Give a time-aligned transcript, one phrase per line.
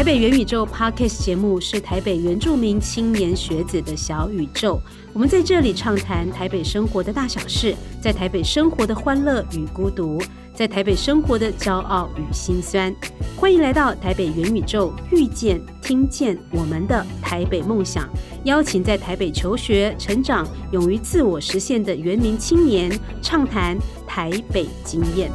[0.00, 4.80] 台北元宇宙 Podcast 节目是台北原住民青年学子的小宇宙。
[5.12, 10.18] 我们在这里畅谈台北生活的大小事，在台北生活的欢乐与孤独，
[10.54, 12.90] 在台北生活的骄傲与心酸。
[13.36, 18.08] 欢迎来到台北元宇宙，遇见、听见我们的台北梦想。
[18.44, 22.90] 邀请在台北求学、成长、勇于自我实现的原民青年，
[23.20, 23.76] 畅谈
[24.06, 25.30] 台北经验。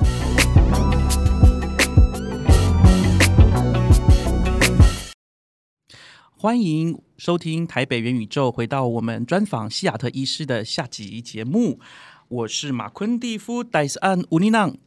[6.45, 11.80] 欢迎收听台北元宇宙，回到我们专访西雅特医师的下集节目。
[12.27, 14.77] 我是马昆蒂夫戴斯安乌尼囊，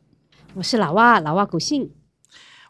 [0.55, 1.91] 我是老蛙老蛙古信。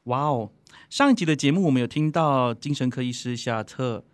[0.04, 0.52] 哇哦！
[0.88, 4.06] 上一集的节目，我们有听到精神科医师西雅特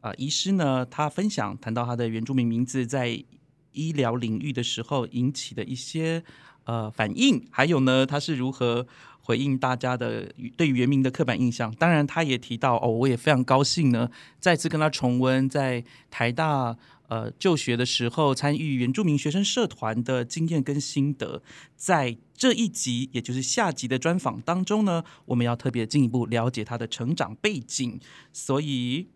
[0.00, 3.24] 啊医师呢，他分享谈到他的原住民名字在
[3.70, 6.24] 医疗领域的时候引起的一些
[6.64, 8.88] 呃反应，还有呢，他是如何。
[9.26, 16.76] 回应大家的对原名的刻板印象，当然他也提到哦，我也非常高兴呢，再次跟他重温在台大
[17.08, 21.42] 呃就学的时候参与原住民学生社团的经验跟心得，
[21.74, 27.98] 在这一集也就是下集的专访当中呢，我们要特别进一步了解他的成长背景，
[28.32, 29.08] 所以。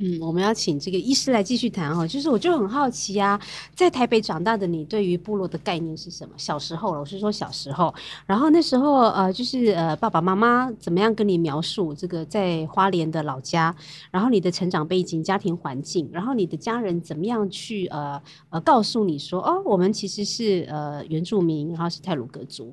[0.00, 3.40] 嗯，我们要请这个医师来继续谈哈，就是我就很好奇啊，
[3.74, 6.32] 在台北长大的你，对于部落的概念是什么？
[6.36, 7.92] 小时候了，我是说小时候，
[8.24, 13.74] 然后那时候呃，就是呃，爸爸妈妈怎么样跟你描述这个在花莲的老家，
[14.12, 22.72] 然后你的成长背景、家庭环境，然后你的家人怎么样去呃呃告诉你说，哦，我们其实是呃原住民，然后是泰鲁格族。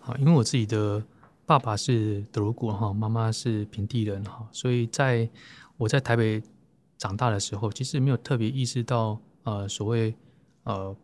[0.00, 1.02] 好，因为我自己的
[1.46, 5.26] 爸爸是德鲁古哈，妈妈是平地人哈，所以在
[5.78, 6.42] 我在台北
[6.98, 10.12] 长大的时候，其实没有特别意识到，呃，所谓
[10.64, 10.94] 呃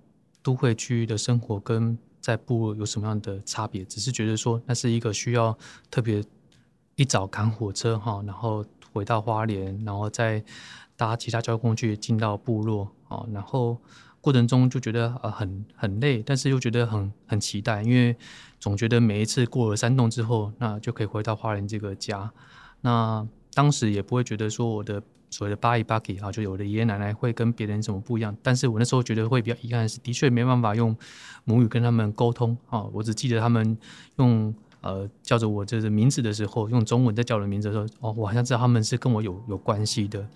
[0.43, 5.57] 都会区的生活跟在部落有什么样的差别，只是觉得说那是一个需要
[5.93, 6.23] 特别
[6.97, 10.43] 一早赶火车哈，然后回到花莲，然后再
[10.97, 13.79] 搭其他交通工具进到部落啊，然后
[14.21, 18.17] 过程中就觉得呃很很累，但是又觉得很很期待，因为
[18.59, 22.33] 总觉得每一次过了山洞之后，那就可以回到花莲这个家，
[22.81, 23.25] 那。
[23.55, 25.01] 当时也不会觉得说我的
[25.31, 28.37] 所谓的巴伊巴基啊，就有的爷爷奶奶会跟别人什么不一样。
[28.43, 30.97] 但是我那时候觉得会比较遗憾是，的确没办法用
[31.45, 32.83] 母语跟他们沟通啊。
[32.93, 33.77] 我只记得他们
[34.17, 40.27] 用呃叫着我这个名字的时候，用中文在叫我的名字的时候，哦，我好像知道他们是跟我有有关系的。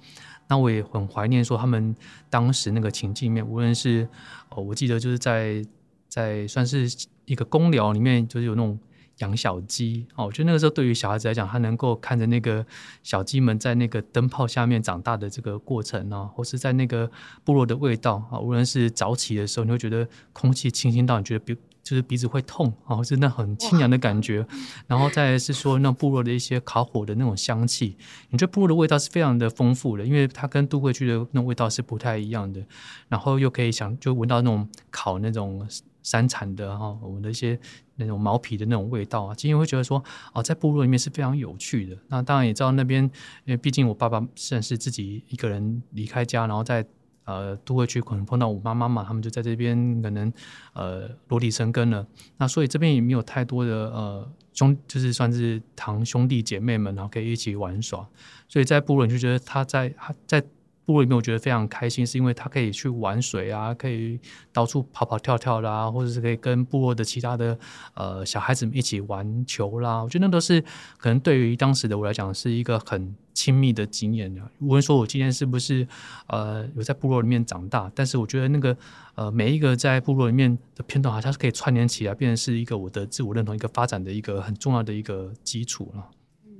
[0.48, 1.94] 那我也很怀念说他们
[2.30, 4.08] 当时那个情境面，无论是
[4.50, 5.64] 哦，我记得就是在
[6.08, 6.88] 在算是
[7.26, 8.78] 一个公聊里面，就是有那种。
[9.18, 12.64] 养小鸡哦，我觉得那个时候对于小孩子来讲，他能够看着那个
[13.02, 17.10] 小鸡们在那个灯泡下面长大的这个过程呢，或是在那个
[17.44, 24.46] 部落的味道啊，无论是早起的时候，你会觉得空气清新到你觉得鼻就是鼻子会痛啊，或是那很清凉的感觉，
[24.86, 27.96] 然后再是说那部落的一些烤火的那种香气，
[28.30, 32.62] 你觉得部落的味道是非常的丰富的，因为它跟都会区的那种味道是不太一样的，
[33.08, 35.66] 然后又可以想就闻到那种烤那种。
[36.08, 37.58] 山产的哈，我们的一些
[37.96, 40.02] 那种毛皮的那种味道啊，今天会觉得说，
[40.32, 41.94] 哦，在部落里面是非常有趣的。
[42.08, 43.04] 那当然也知道那边，
[43.44, 46.82] 因为毕竟我爸爸算是自己一个人离开家，然后在
[47.24, 50.32] 呃都会区可能碰到我妈妈嘛，他们就在这边可能
[50.72, 52.06] 呃落地生根了。
[52.38, 58.08] 那所以这边也没有太多的呃兄，就是算是堂兄弟姐妹们，然后可以一起玩耍。
[58.48, 60.42] 所以在部落你就觉得他在他在。
[60.88, 64.18] 部落里面我觉得非常开心，是因为他可以去玩水啊，可以
[64.54, 67.58] 到处跑跑跳跳啦，或者是可以跟部落的其他的
[67.92, 70.02] 呃小孩子们一起玩球啦。
[70.02, 70.62] 我觉得那都是
[70.96, 74.40] 可能对于当时的我来讲是一个很亲密的经验的。
[74.60, 75.86] 无论说我今天是不是
[76.28, 78.74] 呃有在部落里面长大，但是我觉得那个
[79.14, 86.10] 呃每一个在部落里面的片段啊，它是可以串联起来，变成是一个我的自我认同一个发展的一个很重要的一个基础了。
[86.46, 86.52] 嗯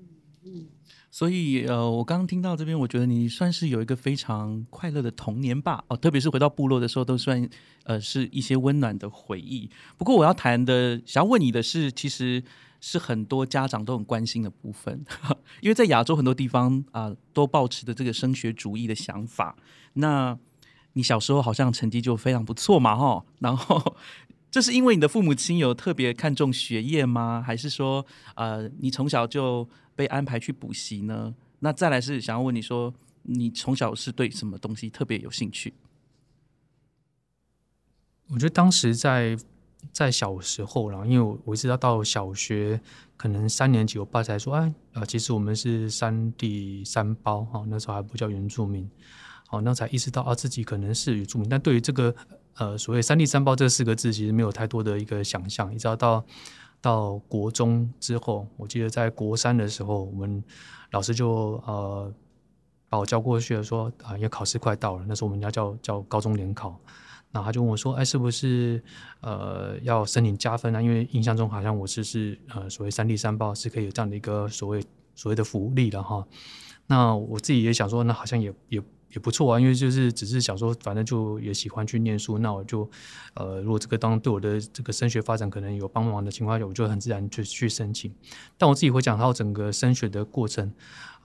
[0.45, 0.67] 嗯。
[1.11, 7.49] 所以，呃，我刚刚听到这边，我觉得你算是有一个非常快乐的童年吧，哦，特别是回到部落的时候，都算
[7.85, 9.71] 呃是一些温暖的回忆。
[9.97, 12.45] 不过，我要谈的，想要问你的是，其实
[12.81, 15.03] 是很多家长都很关心的部分，
[15.63, 19.57] 因为在亚洲很多地方啊，都保持着这个升学主义的想法。
[19.95, 20.39] 那
[20.93, 23.97] 你小时候好像成绩就非常不错嘛，哈，然后
[24.51, 27.43] 这是因为你的父母亲有特别看重学业吗？
[27.45, 28.05] 还是说，
[28.35, 29.67] 呃，你从小就？
[29.99, 31.35] 被安排去补习呢？
[31.59, 35.75] 那再来是想要问你说，你从小是对什么东西特别有兴趣？
[38.29, 39.37] 我觉得当时在
[39.91, 42.81] 在小时候啦，因为我我一直要到小学
[43.17, 48.89] 可能三年级，我爸才说，哎，啊，其实我们是三地三胞哈，那时候还不叫原住民，
[49.49, 51.49] 好，那才意识到啊，自己可能是原住民。
[51.49, 52.15] 但对于这个
[52.55, 56.25] 呃所谓三地三胞这四个字，其实没有太多的一个想象，一直到。
[56.81, 60.43] 到国中之后，我记得在国三的时候，我们
[60.93, 62.13] 老师就呃
[62.89, 66.79] 把我叫过去了，说啊，要考试快到了，那时候我们家叫叫高中联考，
[67.31, 68.83] 那他就问我说，哎，是不是
[69.21, 70.81] 呃要申请加分啊？
[70.81, 74.83] 因为印象中好像我是是呃所谓三地三报是可以有这样的一个所谓
[75.15, 76.27] 所谓的福利的哈。
[76.87, 78.83] 那我自己也想说，那好像也也。
[79.13, 82.89] 也不错啊，因为就是只是想说，反正就也喜欢去念书，那我就，
[83.35, 88.15] 呃，如果这个当对我的这个升学发展可能有帮忙的情况下，我就很自然就去申请。
[88.57, 90.73] 但我自己会讲到整个升学的过程。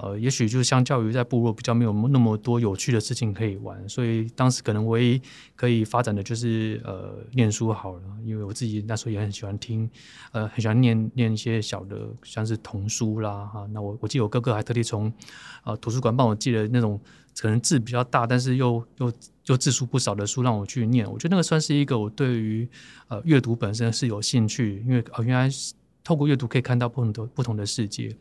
[0.04, 5.22] 呃，也许就是相较于在部落比较没有那么多有趣的事情可以玩，所以当时可能唯一
[5.56, 9.90] 可以发展的就是呃念书好了，因为我自己那时候也很喜欢听，
[10.34, 13.66] 呃很喜欢念念一些小的像是童书啦哈。
[13.72, 15.10] 那我我记得我哥哥还特地从
[15.64, 17.00] 呃图书馆帮我寄了那种
[17.40, 19.14] 可能字比较大，但是又又
[19.46, 21.10] 又字数不少的书让我去念。
[21.10, 22.68] 我觉得那个算是一个我对于
[23.08, 25.50] 呃阅读本身是有兴趣，因为呃原来
[26.04, 28.16] 透过阅读可以看到不同的不同的世界。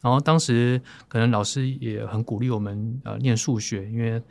[0.00, 4.22] 然后当时可能老师也很鼓励我们呃念数学，因为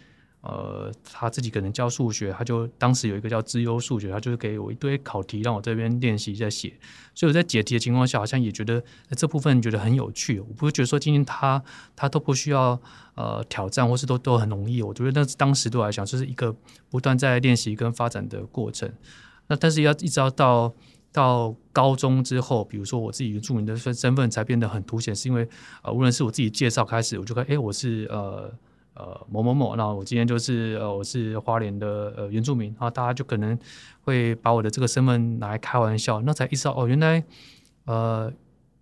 [0.42, 6.74] 呃他自己可能教数学，他就当时有一个叫资优数学，他就是给我一堆考题让我这边练习在写，
[7.13, 10.39] 所以我在解题的情况下，好像也觉得这部分觉得很有趣。
[10.39, 11.62] 我不会觉得说今天他
[11.98, 12.80] 他都不需要
[13.15, 14.81] 呃挑战，或是都都很容易。
[14.81, 16.56] 我觉得那当时对我来讲就是一个
[16.89, 18.89] 不断在练习跟发展的过程。
[19.48, 20.74] 那但是要一直要到。
[21.17, 25.49] 到高中之后，比如说我自己原住民的身身份才变得很凸显，是因为
[25.81, 28.53] 呃，无论是我自己介绍开始，我就看，哎，我是呃
[28.93, 33.57] 呃某某某，那我今天就是呃我是花莲的呃原住民，然后大家就可能
[34.01, 37.23] 会把我的这个身份拿来开玩笑，那才意识到哦，原来
[37.85, 38.31] 呃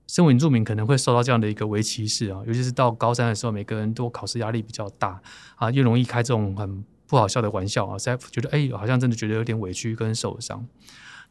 [0.07, 5.21] 身为原住民可能会受到这样的一个围歧视啊，尤其是到高三的时候，每个人都考试压力比较大
[5.55, 10.67] 啊，越容易开这种很不好笑的玩笑啊，才觉得哎，好像真的觉得有点委屈跟受伤。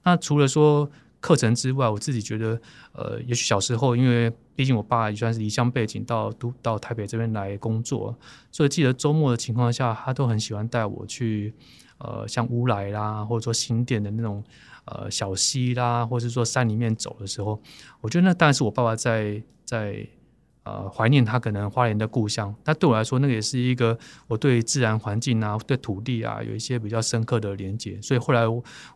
[0.04, 0.88] 那除了说
[1.20, 2.60] 课程之外，我自己觉得，
[2.92, 8.16] 呃，也许小时候，因为毕竟我爸也算是离乡背景到都到台北这边来工作，
[8.52, 11.52] 所以记得周末的情况下，他都很喜欢带我去，
[11.98, 14.44] 呃，像乌来啦，或者说新店的那种
[14.84, 17.60] 呃小溪啦，或者说山里面走的时候，
[18.00, 20.06] 我觉得那当然是我爸爸在在。
[20.64, 28.00] 呃，怀念他可能花莲的故乡，但对我来说，那个也是一个我对自然环境啊、对土地啊有一些比较深刻的连接。
[28.00, 28.46] 所以后来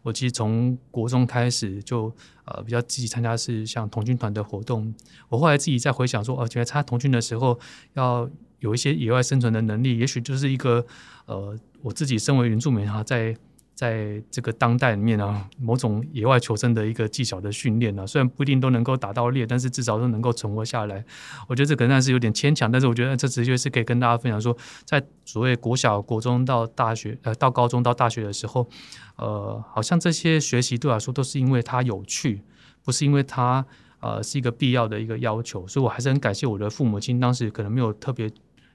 [0.03, 2.11] 我其实从国中开始就
[2.47, 4.94] 呃比较积极参加是像童军团的活动。
[5.29, 7.59] 我后来自己在回想说，哦，觉得参加童军的时候
[7.93, 8.29] 要
[8.61, 10.87] 有一些野外生存的能力，也许就是一个
[11.26, 13.37] 呃我自己身为原住民哈在。
[13.79, 21.05] 在这个当代里面啊，某种野外求生的一个技巧的训练呢，虽然不一定都能够打到猎，但是至少都能够存活下来。
[21.47, 28.69] 我觉得这可能是有点牵强，但是我觉得这直接是可以跟大家分享说，在所谓国小、国中到大学，呃，到高中到大学的时候，
[29.15, 32.43] 呃，好像这些学习对我来说都是因为它有趣，
[32.85, 33.65] 不是因为它
[34.01, 35.65] 呃是一个必要的一个要求。
[35.69, 38.29] 所以我还是很感谢我的父母亲，当时可能没有特别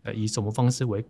[0.03, 1.03] 呃以什么方式为。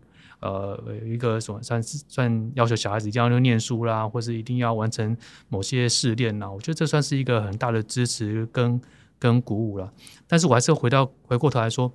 [0.43, 5.15] 呃，一个什么算是算要求小孩子一定要念书啦，或是一定要完成
[5.47, 6.51] 某些试炼啦？
[6.51, 8.81] 我觉得这算是一个很大的支持跟
[9.17, 9.93] 跟鼓舞了。
[10.27, 11.93] 但是我还是回到回过头来说，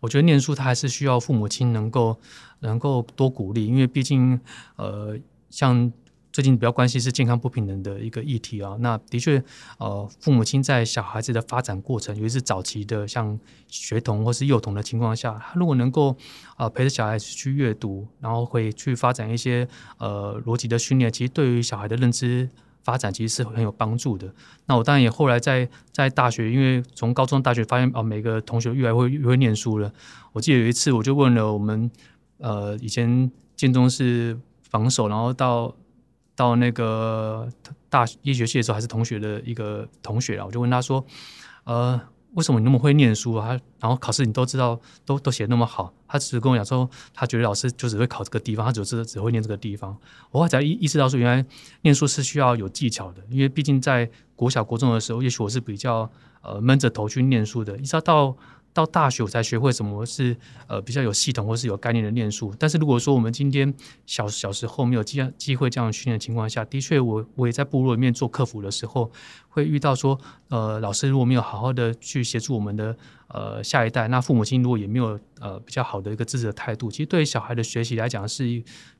[0.00, 2.18] 我觉得念书他还是需要父母亲能够
[2.60, 4.40] 能够多鼓励，因为毕竟
[4.76, 5.18] 呃
[5.50, 5.92] 像。
[6.34, 9.40] 最近比较关心是健康不平等的一个议题啊，那的确，
[9.78, 13.38] 呃，父母亲在小孩子的发展过程，尤其是早期的像
[13.68, 16.16] 学童或是幼童的情况下，他如果能够
[16.56, 22.50] 呃陪着小孩子去阅读，然后会去发展一些呃逻辑的训练，其实对于小孩的认知
[22.82, 24.34] 发展其实是很有帮助的。
[24.66, 29.92] 那我当然也后来在在大学，因为从高中大学发现啊，每个同学越来会越会念书了。
[30.32, 31.88] 我记得有一次我就问了我们
[32.38, 34.36] 呃以前建中是
[34.68, 35.72] 防守，然后到
[36.36, 37.48] 到那个
[37.88, 41.04] 大医学系的时候，还是同学的一个同学啊，我就问他说
[41.64, 42.00] ：“呃，
[42.32, 43.58] 为什么你那么会念书啊？
[43.78, 49.96] 然后考试你都知道，都都写那么好。”他只是跟我讲说，他觉得老师就只会考这个地方，他只是只会念这个地方。
[50.30, 51.46] 我才意意识到说，原来
[51.82, 56.10] 念书是需要有技巧的，因为毕竟在国小国中的时候，也许我是比较
[56.42, 58.36] 呃闷着头去念书的，一直到。
[58.74, 62.52] 到大学我才学会什么是呃比较有系统或是有概念的念书。
[62.58, 63.72] 但是如果说我们今天
[64.04, 69.10] 小小时候没有机机会这样训练的情况下，的确我我也在部落里面做客服的时候，
[69.48, 72.96] 会遇到说呃老师如果没有好好的去协助我们的
[73.28, 78.44] 呃下一代，那父母亲如果也没有呃比较好的一个支持的态度，其实对于小孩的学习来讲是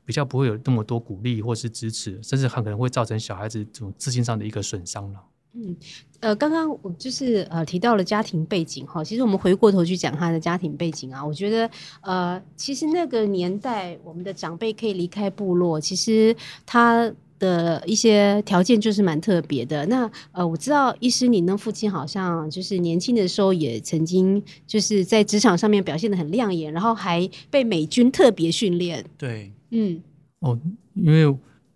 [0.05, 5.21] 比较不会有那么多鼓励或是支持，甚至很可能会造成小孩子这种自信上的一个损伤了。
[5.57, 5.77] 嗯，
[6.21, 11.71] 呃，刚刚我就是呃提到了家庭背景哈，其实我们回过头去讲他的家庭背景啊，我觉得
[12.01, 16.35] 呃，其实那个年代我们的长辈可以离开部落，其实
[16.67, 19.87] 他的一些条件就是蛮特别的。
[19.87, 29.05] 那呃，我知道医师，你那父亲好像就是年轻的时候也曾经就是在职场上面表现的很亮眼，然后还被美军特别训练。
[29.17, 30.03] 对，嗯，
[30.41, 30.59] 哦，
[30.95, 31.27] 因为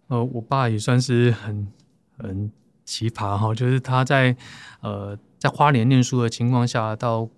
[0.08, 1.66] 呃，我爸也算是很
[2.16, 2.50] 很
[2.88, 4.34] 奇葩哈，就是他在
[4.80, 7.28] 呃在花莲念书的情况下到。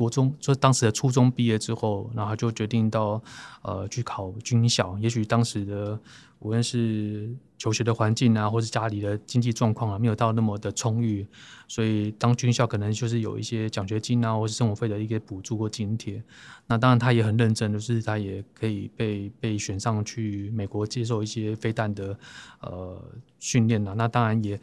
[0.00, 3.22] 国中就当时的初中毕业之后，然后就决定到
[3.60, 4.96] 呃去考军校。
[4.98, 6.00] 也许当时的
[6.38, 11.26] 无论是求学的环境啊，或是家里的经济状况啊，没有到那么的充裕，
[11.68, 16.22] 所以当军校可能就是有一些奖学金啊，或是生活费的一个补助或津贴。
[16.66, 22.18] 那当然他也很认真，就是他也可以被被选上去美国接受一些飞弹的
[22.62, 23.04] 呃
[23.38, 23.92] 训练啊。
[23.92, 24.58] 那当然也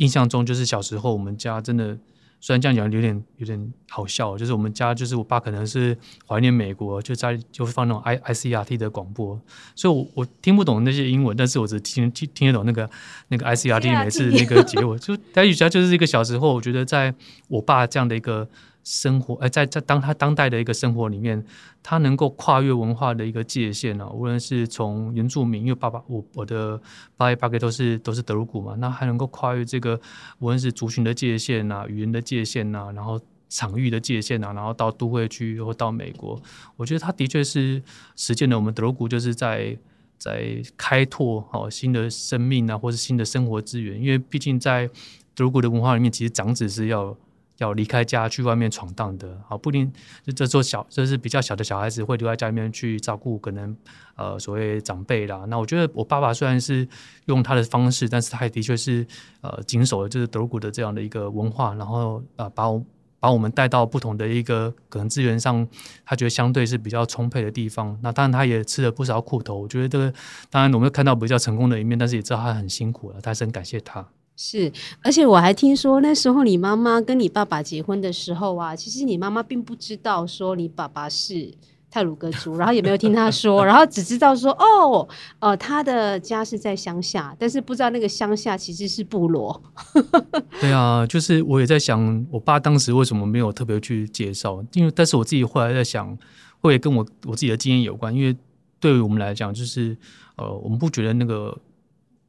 [0.00, 1.96] 印象中就是小时候我们家真的。
[2.42, 5.94] 虽然这样讲有点有点好笑，就是我们家就是我爸可能是
[6.26, 9.38] 怀念美国，就在就会放那种 I I C R T 的广播，
[9.76, 12.88] 所以我我听不懂那些英文，但是我只听听听得懂那个
[13.28, 17.14] 那个 I C R T 每次那个结尾，就台语家就是一个小时候，我觉得在
[17.48, 18.48] 我爸这样的一个。
[18.92, 21.40] 生活，哎，在在当他当代的一个生活里面，
[21.80, 24.10] 他能够跨越文化的一个界限呢？
[24.10, 26.76] 无论是从原住民，因为爸爸我我的
[27.16, 30.00] 爸爸给都是都是德鲁古嘛，那还能够跨越这个
[30.40, 36.42] 无论是族群的界限呐、语言的界限呐，然后场域的界限呐，然后到都会区或到美国，
[36.76, 37.80] 我觉得他的确是
[38.16, 39.78] 实践了我们德鲁古就是在
[40.18, 44.88] 在开拓好新的生命啊，或是新的生活资源，因为毕竟在
[45.36, 47.16] 德鲁古的文化里面，其实长子是要。
[47.60, 49.92] 要离开家去外面闯荡的，好不一定。
[50.34, 53.76] 这做小，这是比较小的小孩子会留在家里面去照顾可能
[54.16, 55.44] 呃所谓长辈啦。
[55.46, 56.88] 那我觉得我爸爸虽然是
[57.26, 59.06] 用他的方式，但是他也的确是
[59.42, 62.82] 呃谨守了就是德国的这样的一个文化，然后呃把我
[63.18, 65.68] 把我们带到不同的一个可能资源上，
[66.06, 67.98] 他觉得相对是比较充沛的地方。
[68.02, 69.60] 那当然他也吃了不少苦头。
[69.60, 70.10] 我觉得这个
[70.48, 74.08] 当然我们看到比较成功的一面，但是也知道他很辛苦了，他是很感谢他。
[74.42, 81.52] 是，而且我还听说那时候你妈妈跟你爸爸结婚的时候啊，其实你妈妈并不知道说你爸爸是
[81.90, 85.06] 泰鲁格族，然后也没有听他说，然后只知道说哦，
[85.40, 89.62] 呃，他的家是在乡下，但是不知道那个乡下其实是部落。
[90.58, 94.64] 对啊，就是我也在想，我爸当时为什么没有特别去介绍？
[94.72, 96.16] 因为但是我自己后来在想，
[96.62, 98.34] 会跟我我自己的经验有关，因为
[98.80, 99.94] 对于我们来讲，就是
[100.36, 101.54] 呃，我们不觉得那个。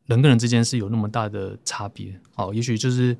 [0.07, 3.15] 人跟人之间是有那么大的差别，好，也许就是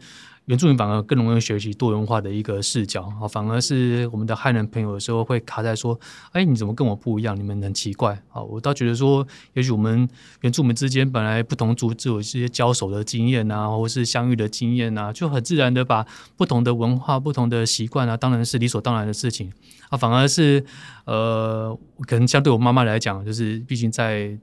[0.45, 5.97] 原住民反而更容易学习多元化的一个视角，好，反而是我们的汉人朋友有时候会卡在说，
[6.31, 7.37] 哎，你怎么跟我不一样？
[7.37, 10.09] 你们很奇怪，好，我倒觉得说，也许我们
[10.41, 19.49] 原住民之间本来不同族就有一些交手的经验啊，或是相遇的经验啊，就很自然的把不同的文化、不同的习惯啊，当然是理所当然的事情，
[19.89, 20.65] 啊，反而是
[21.05, 24.37] 呃，可能相对我妈妈来讲，就是毕竟在。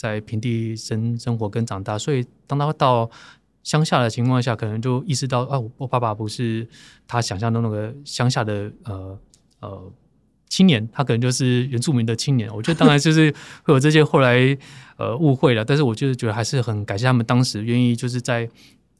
[0.00, 3.10] 在平地生生活跟长大，所以当他到
[3.62, 6.66] 乡下的情况下，可能就意识到啊，我爸爸不是
[7.06, 9.18] 他想象中那个乡下的呃
[9.60, 9.92] 呃
[10.48, 12.48] 青年，他可能就是原住民的青年。
[12.54, 13.30] 我觉得当然就是
[13.62, 14.56] 会有这些后来
[14.96, 18.48] 呃误会了，但是我就是觉得还是很感谢他们当时愿意就是在。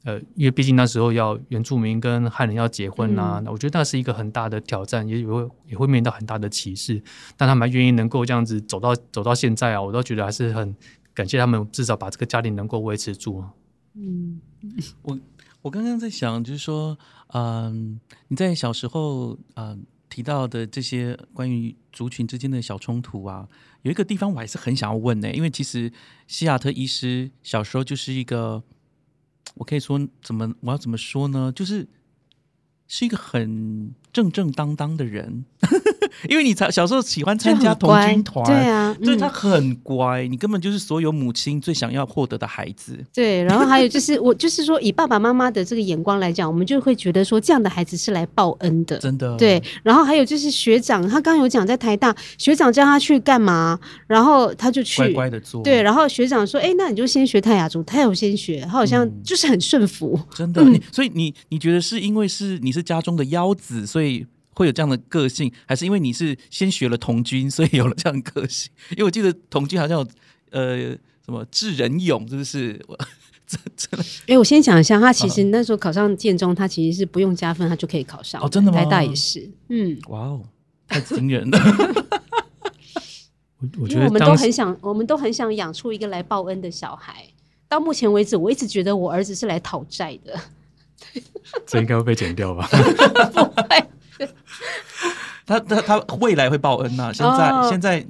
[0.03, 6.99] 呃，因为毕竟那时候要原住民跟汉人要结婚呐，那我觉得那是一个很大的挑战，也会也会面临到很大的歧视。
[7.37, 10.75] 但他们愿意能够这样子走到走到现在啊，我都觉得还是很
[11.13, 13.43] 感谢他们，至少把这个家庭能够维持住。
[13.93, 14.41] 嗯，
[15.03, 15.19] 我
[15.61, 16.97] 我刚刚在想，就是说，
[17.33, 23.47] 嗯，你在小时候嗯提到的这些关于族群之间的小冲突啊，
[23.83, 25.93] 有一个地方我还是很想要问呢，因为其实
[26.25, 28.63] 西雅特医师小时候就是一个。
[29.55, 30.53] 我可以说怎么？
[30.61, 31.51] 我要怎么说呢？
[31.53, 31.87] 就是
[32.87, 35.45] 是一个很正正当当的人。
[36.29, 42.97] 因为你才小时候喜欢参加童军团，对啊，所以他很乖，你根本就是所有母亲最想要获得的孩子。
[43.13, 49.35] 对，然后还有就是我就是说，以爸爸妈妈的这个眼光来讲，我们就会觉得说，这样的孩子是来报恩的，真的。
[49.37, 55.63] 对，然后还有就是学长，他刚有讲在台大，学长叫他去干嘛，然后他就去乖乖的做。
[55.63, 60.63] 对，然后学长说，哎，那你就先学泰雅族，他有先学，他好像就是很顺服，真的。
[60.63, 64.25] 你所以你你觉得是因为是你是家中的幺子，所以。
[64.53, 68.71] 会有这样的个性，还是因为你是先学了童军，所以有了这样的个性？
[68.91, 70.07] 因为我记得童军好像有
[70.51, 70.77] 呃
[71.25, 72.79] 什么智仁勇，是不是？
[73.47, 74.05] 真真的？
[74.27, 78.41] 哎， 我先讲一下，他其实那时候考上建中，他其实是不用加分，他就可以考上。
[78.41, 78.77] 哦，真的吗？
[78.77, 79.49] 台大也是。
[79.67, 80.41] 嗯，哇哦，
[80.87, 81.59] 太惊人了！
[83.59, 87.25] 我我觉得我们都很想，我们都很想养出一个来报恩的小孩。
[87.67, 90.39] 到目前为止，我一直觉得我儿子是来讨债的。
[91.65, 92.67] 这应该会被剪掉吧？
[93.33, 93.83] 不会。
[95.45, 97.11] 他他他未来会报恩呐！
[97.11, 98.05] 现在现在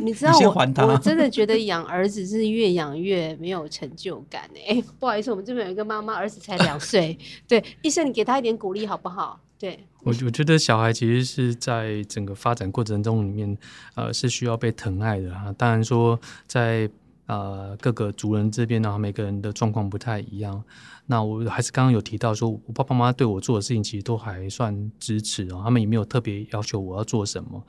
[0.00, 7.16] 你知道先我还他我真的觉得养儿子是越养越没有成就感哎、 不好意思，我们这边有一个妈妈，儿子才两岁，
[7.46, 9.38] 对，医生你给他一点鼓励好不好？
[9.58, 13.56] 对，我我觉得小孩其实是在整个发展过程中里面，
[13.94, 15.54] 呃，是需要被疼爱的哈。
[15.56, 16.18] 当然说
[16.48, 16.90] 在
[17.26, 20.64] 呃各个族人这边呢，每个人的状况不太一样。
[21.12, 27.62] 那我还是刚刚有提到说，我爸爸妈妈对我做的事情其实都还算支持哦，他们也没有特别要求我要做什么。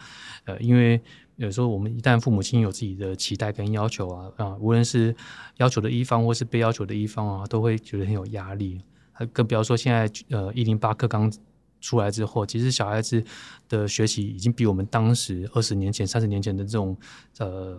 [0.45, 1.01] 呃，因为
[1.35, 5.13] 有时候我们一旦父母亲有自己的期待跟要求啊啊，无论是
[5.57, 8.79] 要求的一方或是被要求的一方啊，都会觉得很有压力。
[9.33, 11.29] 更不要说现在呃一零八课刚
[11.81, 13.21] 出来之后，其实小孩子
[13.67, 16.97] 的学习已经比我们当时二十年前、三十年前的这种
[17.39, 17.77] 呃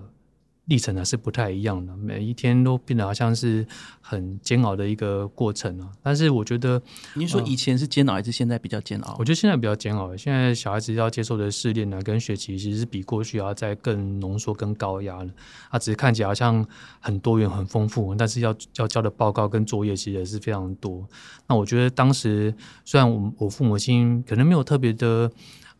[0.67, 3.67] 历程还是不太一样的，每一天都变得好像是
[4.01, 5.91] 很煎熬的一个过程啊。
[6.03, 6.81] 但是我觉得，
[7.15, 9.25] 您说以前是煎熬，还是现在比较煎熬我？
[9.25, 10.17] 觉得现在比较煎熬。
[10.17, 15.31] 现在小孩子要接受的试炼呢，跟学习其实是比过去要再更浓缩、更高压了。
[15.71, 16.67] 它只是看起来好像
[16.99, 21.07] 很多元、很丰富，但是要要交的报告跟作业其实也是非常多。
[21.47, 22.55] 那我觉得当时
[22.87, 25.31] 虽然我我父母亲可能没有特别的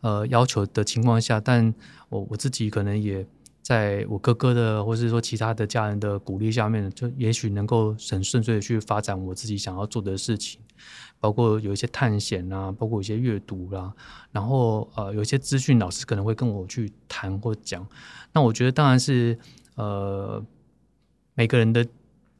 [0.01, 1.73] 呃要求的情况下，但
[2.09, 3.25] 我我自己可能也
[3.65, 10.61] 在我哥哥的或是说其他的家人的鼓励下面，就也许能够很顺遂的去发展我自己想要做的事情。
[11.19, 13.91] 包括有一些探险啊，包括一些阅读啦、
[14.31, 17.83] 然后呃有一些资讯老师可能会跟我去谈或讲。
[18.33, 19.35] 那我觉得当然是
[19.73, 20.45] 呃
[21.33, 21.83] 每个人的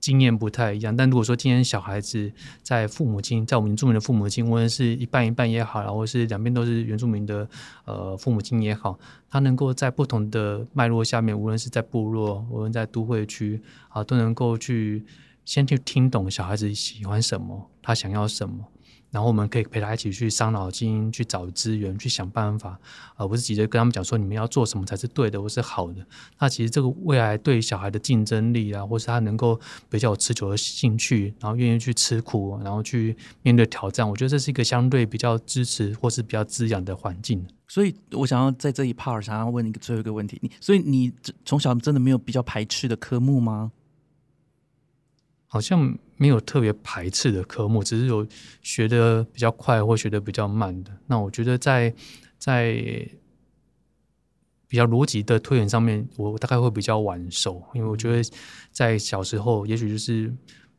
[0.06, 2.32] 经验不太一样，但如果说今天小孩子
[2.62, 7.50] 在父母亲，在我们原住民的父母亲，无论是一半一半也好，然后是两边都是原住民的
[7.86, 9.00] 呃父母亲也好，
[9.32, 13.60] 他能够在不同的脉络下面，无论是在部落，无论在都会区
[13.90, 15.04] 啊，都能够去
[15.44, 18.64] 先去听懂小孩子喜欢什么，他想要什么。
[19.16, 22.78] 然后我们可以陪他一起去伤脑筋，去找资源，去想办法，
[23.16, 26.06] 而不是急着跟他们讲说你们要做什么才是对的或是好的。
[26.38, 29.58] 那其实这个未来对小孩的竞争力啊，或是他能够
[29.90, 37.42] 比较有持久的兴趣，然后愿意去吃苦，然后去面对挑战，我觉得这是一个相对比较支持或是比较滋养的环境。
[37.70, 41.14] 所以我想要在这一 part 想要问一个最后一个问题，你所以你
[41.46, 43.72] 从小真的没有比较排斥的科目吗？
[45.56, 48.28] 好像没有特别排斥的科目，只是有
[48.62, 50.92] 学的比较快或学的比较慢的。
[51.08, 51.96] 那我觉得在
[52.38, 52.74] 在
[54.68, 58.30] 比较逻辑的推演上面，我大概会比较晚熟，因为我觉得
[58.70, 60.28] 在小时候，也许就是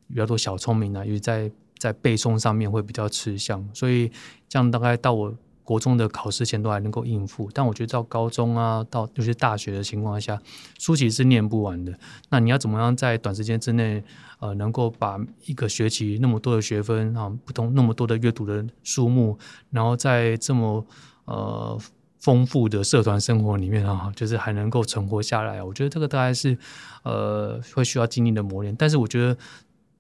[0.09, 4.13] 比较多小聪明啊，因为在在背诵上面会比较吃香，所以
[4.47, 5.35] 这样大概到我
[5.67, 7.51] 国中的考试前都还能够应付。
[7.53, 10.41] 但我觉得到高中啊，到尤其是大学的情况下，
[10.79, 11.93] 书籍是念不完的。
[12.31, 14.05] 那你要怎么样在短时间之内，
[14.39, 19.37] 呃，能够把一个学期那么多的学分啊，不同那么多的阅读的书目，
[19.71, 20.87] 然后在这么
[21.25, 21.77] 呃
[22.21, 26.57] 丰富的社团生活里面啊，就是还能够存活下来，我觉得这个大概是
[27.03, 28.75] 呃会需要经历的磨练。
[28.77, 29.37] 但是我觉得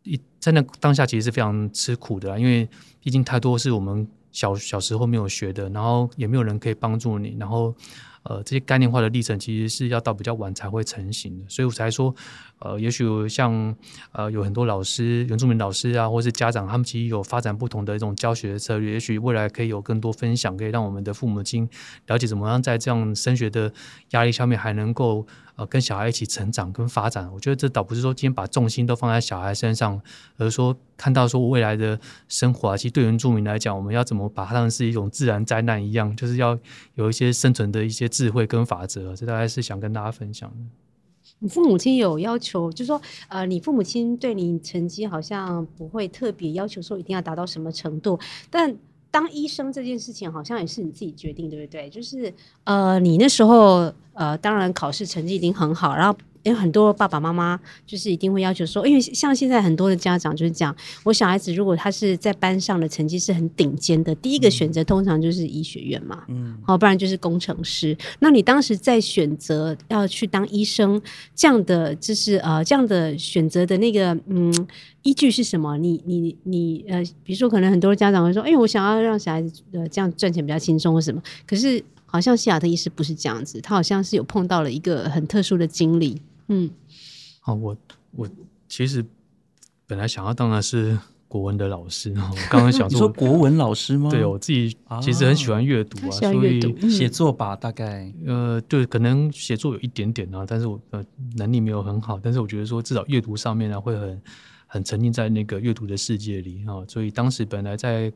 [0.04, 2.68] 一在那当下其实是非常吃苦的，因为
[3.00, 7.74] 毕竟太多是我们小小时候没有学的，然后也没有人可以帮助你，然后
[8.24, 12.14] 呃这些概念化的历程其实是要到比较晚才会成型的，所以我才说
[12.58, 13.74] 呃也许像
[14.12, 21.66] 呃有很多老师原住民老师啊，或是家长，他们其实有发展不同的一种教学策略，也许未来可以有更多分享，可以让我们的父母亲
[22.08, 23.72] 了解怎么样在这样升学的
[24.10, 25.26] 压力下面还能够。
[25.56, 30.00] 呃，跟小孩一起成长跟发展，我觉得这倒不是说今天把重心都放在小孩身上，
[30.36, 36.58] 而是说看到说未来的生活啊，其实对原住民来讲，我们要怎么把它当成是一种自然灾难一样，就是要
[36.94, 40.56] 有一些生存的一些智慧跟法则，这大概是想跟大家分享的。
[41.38, 48.74] 你父母亲有要求，就说呃，你父母亲对你成绩好像不会特别要求说一定要达到什么程度，但
[49.16, 51.88] 当医生这件事情好像也是你自己决定，对不对？
[51.88, 52.30] 就是
[52.64, 56.18] 呃，你那时候呃，当然考试成绩已经很好，然后。
[56.46, 67.96] 因为很多爸爸妈妈就是一定会要求说，因为像现在很多的家长就是讲，我小孩子如果他是在班上的成绩是很顶尖的，第一个选择通常就是医学院嘛，嗯，好，不然就是工程师。
[68.20, 71.02] 那你当时在选择要去当医生
[71.34, 74.54] 这样的，就是呃这样的选择的那个嗯
[75.02, 75.76] 依据是什么？
[75.78, 86.70] 你你你呃，比如说可能很多家长会说，哎、我想要让小孩子呃这样赚钱比较轻松或什么，可是好像西雅特医师不是这样子，他好像是有碰到了一个很特殊的经历，嗯。
[87.44, 87.76] 哦，我
[88.12, 88.28] 我
[88.68, 89.04] 其实
[89.86, 94.10] 本来想要当的是国文的老师，我刚刚想 你说说，国文老师吗？
[94.10, 101.04] 对我自己其实很喜欢阅读啊，所以写作吧，大概呃，对，可能写作有一点点啊，但是我呃
[101.36, 104.22] 能力没有很好，但是我觉得说至少阅读上面呢会很
[104.66, 108.12] 很沉浸在那个阅读的世界里啊、所以当时本来在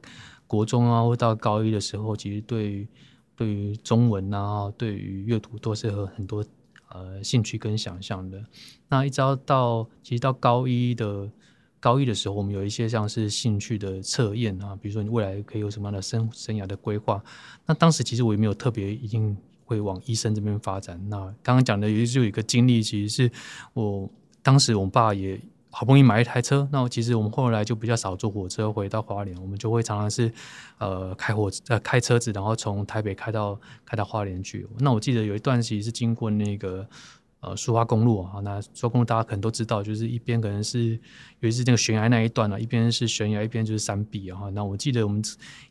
[0.49, 2.89] 国中啊或到高一的时候，其实对于
[3.37, 6.45] 对于中文啊，对于阅读都是有很多
[6.91, 8.41] 呃兴趣跟想象的。
[8.89, 11.29] 那一直到到其实到高一的
[11.81, 17.21] 高一的时候，我们有一些像是兴趣的测验啊，比如说你未来可以有什么样的生生涯的规划。
[17.67, 21.01] 那当时其实我也没有特别一定会往医生这边发展。
[21.09, 23.33] 那刚刚讲的也就有一个经历，其实是
[23.73, 24.09] 我
[24.43, 25.41] 当时我爸也。
[25.73, 30.33] 好不容易买一台车，那其实我们后来就比较少坐火车回到花莲，我们就会常常是，
[30.79, 34.67] 呃，开火呃开车子，然后从台北开到开到花莲去。
[34.81, 36.85] 那我记得有一段其实是经过那个
[37.39, 40.99] 呃苏花公路啊，那苏花公路大家可能都知道，就是一边可能是
[41.39, 44.41] 尤其是那个悬崖那一段呢，一边是悬崖，一边就是山壁啊。
[44.53, 45.23] 那我记得我们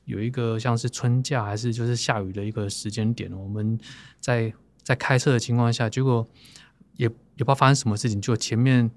[0.06, 3.78] 有一个像是春假还是就是下雨的一个时间点，我们
[4.22, 6.26] 在在开车的情况下，结果
[6.96, 8.90] 也也不知道发生什么事情，就前面。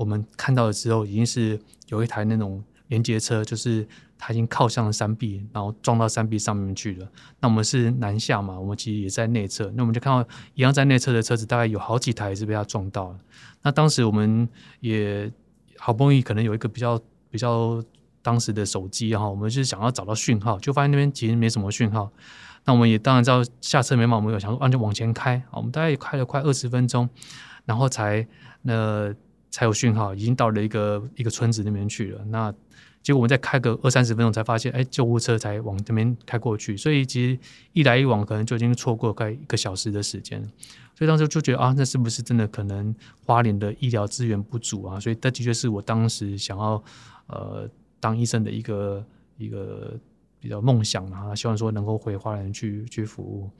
[0.00, 3.86] 我们看到的时候，已经是有一台那种连接车，就是
[4.16, 7.06] 它已经靠向了山壁，然后撞到山壁上面去了。
[7.38, 13.18] 那我们是南下嘛，我们其实也在内侧，那我们就看到一样在内侧的车子，大概有好几台是被它撞到了。
[13.60, 14.48] 那当时我们
[14.80, 15.30] 也
[15.76, 16.98] 好不容易可能有一个比较
[17.30, 17.84] 比较
[18.22, 22.10] 当时的手机哈，我们是想要找到讯号，就发现那边其实没什么讯号。
[22.64, 27.06] 那我们也当然知道下车没嘛，我们有想说，啊就往前开，我们大概开了快二十分钟，
[27.66, 28.26] 然后才
[28.62, 29.14] 那。
[29.50, 32.24] 才有讯号，已经到了一个一个村子那边去了。
[32.26, 32.52] 那
[33.02, 36.76] 结果我们再开个二三十分钟，才发现，哎，救护车才往这边开过去。
[36.76, 37.38] 所以其实
[37.72, 40.40] 一来一往，可能就已经错过快一个小时的时间。
[40.94, 45.00] 所以当时就觉得啊，那是不是真的可能花莲的医疗资源不足啊？
[45.00, 46.82] 所以这的确是我当时想要
[47.26, 49.04] 呃当医生的一个
[49.38, 49.98] 一个
[50.38, 53.50] 比较梦想啊，希望说能够回花莲去去服务。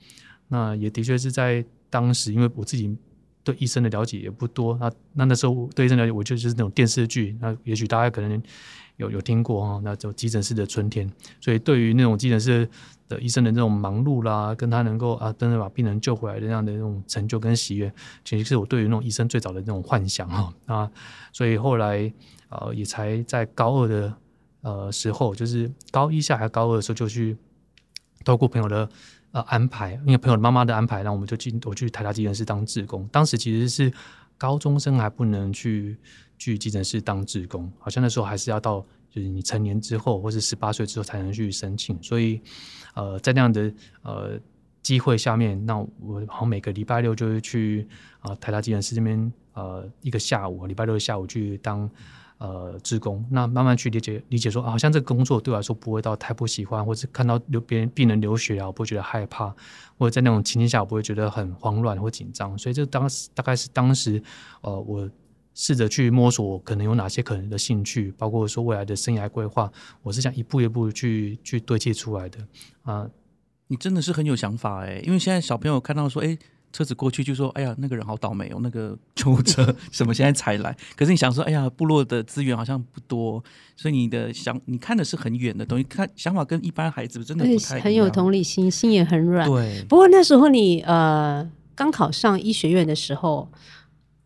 [0.47, 2.95] 那也的确是在当时，因为我自己。
[3.43, 8.41] 对医生的了解也不多，那那那时候对医生了解，我就是那种电视剧，那也许大家可能
[8.97, 12.69] 有有听过哈，那就急诊室的春天，所以对于那种急诊室
[13.07, 17.91] 的医生的那种忙碌啦，跟他能够啊，真的把病人救回来的那样的那种成就跟喜悦，
[18.23, 20.91] 其实是我对于那种医生最早的那种幻想哈啊，
[21.33, 22.13] 所以后来
[22.49, 24.13] 呃也才在高二的
[24.61, 27.35] 呃时候，就是高一下还高二的时候就去
[28.23, 28.87] 透过朋友的。
[29.31, 33.07] 呃，安排，因为朋友妈妈的安排，然后我们就进我去台大急诊室当志工。
[33.11, 33.91] 当时其实是
[34.37, 35.97] 高中生还不能去
[36.37, 41.97] 去急诊室当志工，好像那时候还是要到就是你成年之后，或是十八岁之后才能去申请。
[42.03, 42.41] 所以，
[42.93, 44.39] 呃，在那样的呃
[44.81, 47.87] 机会下面，那我好像每个礼拜六就会去
[48.19, 51.89] 啊台大急诊室这边呃一个下午，礼拜六下午去当。
[52.41, 59.53] 呃，职工，那慢慢去理解理解，说好像这个工作对我来说不会到太不喜欢，或者看到流别人病人流血啊，我不会觉得害怕，
[59.95, 62.57] 或者在那种情境下，我不会觉得很慌乱或紧张。
[62.57, 64.19] 所以这当时大概是当时，
[64.61, 65.07] 呃，我
[65.53, 72.39] 试着去摸索可能有哪些可能的兴趣，包括说未来的生涯规划，我是想一步一步去去堆砌出来的。
[72.81, 73.07] 啊，
[73.67, 76.35] 你真的是很有想法哎，因为现在小朋友看到说，哎。
[76.73, 80.75] 车子过去就说：“哎呀，那个人好倒霉哦，那个救护车 什么现在才来？
[80.95, 83.43] 可是你想说，哎呀，部落的资源好像不多，
[83.75, 89.49] 所以你的想你看的是很远的东西，看想法跟一般孩子真的不太很有同理心，心也很软。
[89.49, 93.49] 对，不过那时候你呃刚考上医学院的时候，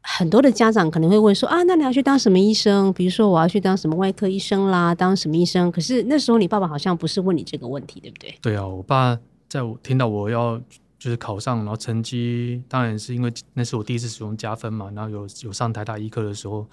[0.01, 2.93] 很多的家长可能会问说啊，那你要去当什么医生？
[2.93, 5.71] 比如说我要去当什么外科医生啦，当什么医生？
[5.71, 8.35] 可是那时候你爸爸好像不是问你这个问题，对不对？
[8.41, 9.17] 对啊，我爸
[9.49, 10.61] 在我听到我要。
[11.05, 14.89] 就是考上，然后成绩当然是因为那是我第一次使用加分嘛。
[14.95, 16.67] 然后有有上台大医科的时候，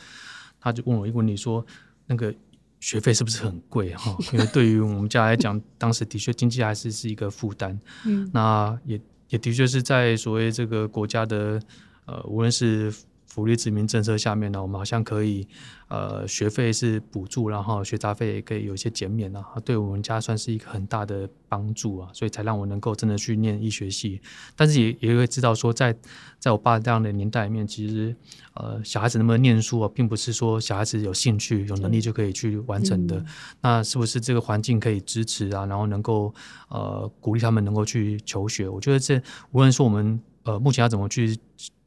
[0.59, 1.63] 他就问我一个问题，说
[2.07, 2.35] 那个
[2.81, 4.17] 学费是不是很贵哈？
[4.33, 7.79] 因为对于我们家来讲，当时的确经济还是是一个负担。
[8.07, 11.61] 嗯，那也也的确是在所谓这个国家的
[12.07, 12.91] 呃，无论是。
[13.33, 15.49] 福利殖民政策下面呢，我们好像可以，
[15.89, 24.21] 呃，学费是补助，然后学杂费也可以有一些减免啊，对我们家算是一个很大的帮助啊，所以才让我能够真的去念医学系。
[24.55, 25.97] 但是也也会知道说，在
[26.39, 28.15] 在我爸这样的年代里面，其实
[28.53, 33.25] 呃，小孩子能不能念书啊，并不是说小孩子有兴趣、有能力就可以去完成的。
[33.63, 35.65] 那是不是这个环境可以支持啊？
[35.65, 36.35] 然后能够
[36.69, 38.69] 呃鼓励他们能够去求学？
[38.69, 39.19] 我觉得这
[39.53, 41.35] 无论说我们呃目前要怎么去。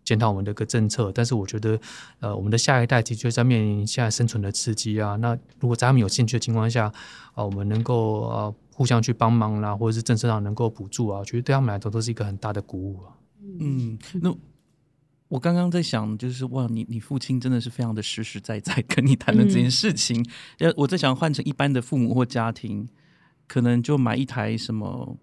[0.05, 1.77] 检讨我们的一个政策，但是我觉得，
[2.19, 5.15] 呃，我们的下一代的确在面临现在生存的刺激啊。
[5.17, 6.85] 那如果在他们有兴趣的情况下，
[7.33, 13.17] 啊，我们能够啊互相去帮忙啦，或者是政策上能够补助啊，我觉得对他们来说都是一个很大的鼓舞啊。
[13.59, 14.33] 嗯，那
[15.27, 20.23] 我刚刚在想，就是哇，你你父亲真的是非常的实实在在跟你谈论这件事情。
[20.59, 22.87] 要我在想，换成一般的父母或家庭，
[23.47, 25.17] 可能就买一台什么。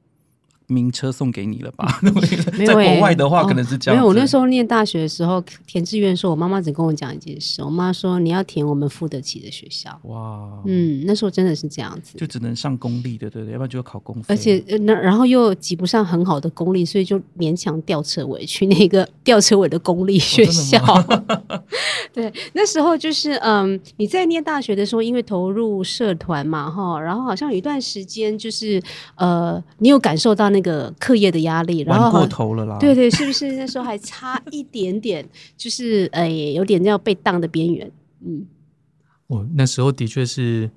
[0.73, 2.01] 名车送给你了吧？
[2.59, 3.97] 没在国外的话，哦可能是这样子。
[3.97, 9.91] 没有，我那时候念大学的时候填志愿的时候，我妈妈只跟我讲一件事，我妈说你要填我们付得起的学校。
[10.05, 12.17] 哇，嗯，那时候真的是这样子。
[12.17, 13.53] 就只能上公立的，对不对？
[13.53, 14.25] 要不然就要考公费。
[14.29, 20.81] 而且呃那然后又挤不上很好的公立，所以就勉强吊车尾去那个吊车尾的公立学校。
[22.13, 28.83] 对，那时候就是嗯，你在念大学的时候，因为投入社团嘛，哈，然后好像有一段时间就是
[29.15, 30.62] 呃，你有感受到那个
[30.99, 32.79] 课业的压力，然后过头了啦。
[32.79, 37.91] 对对，是不是那时候还差一点点，就是呃，有点要被当的边缘？
[38.25, 38.47] 嗯，
[39.27, 40.71] 我那时候的确是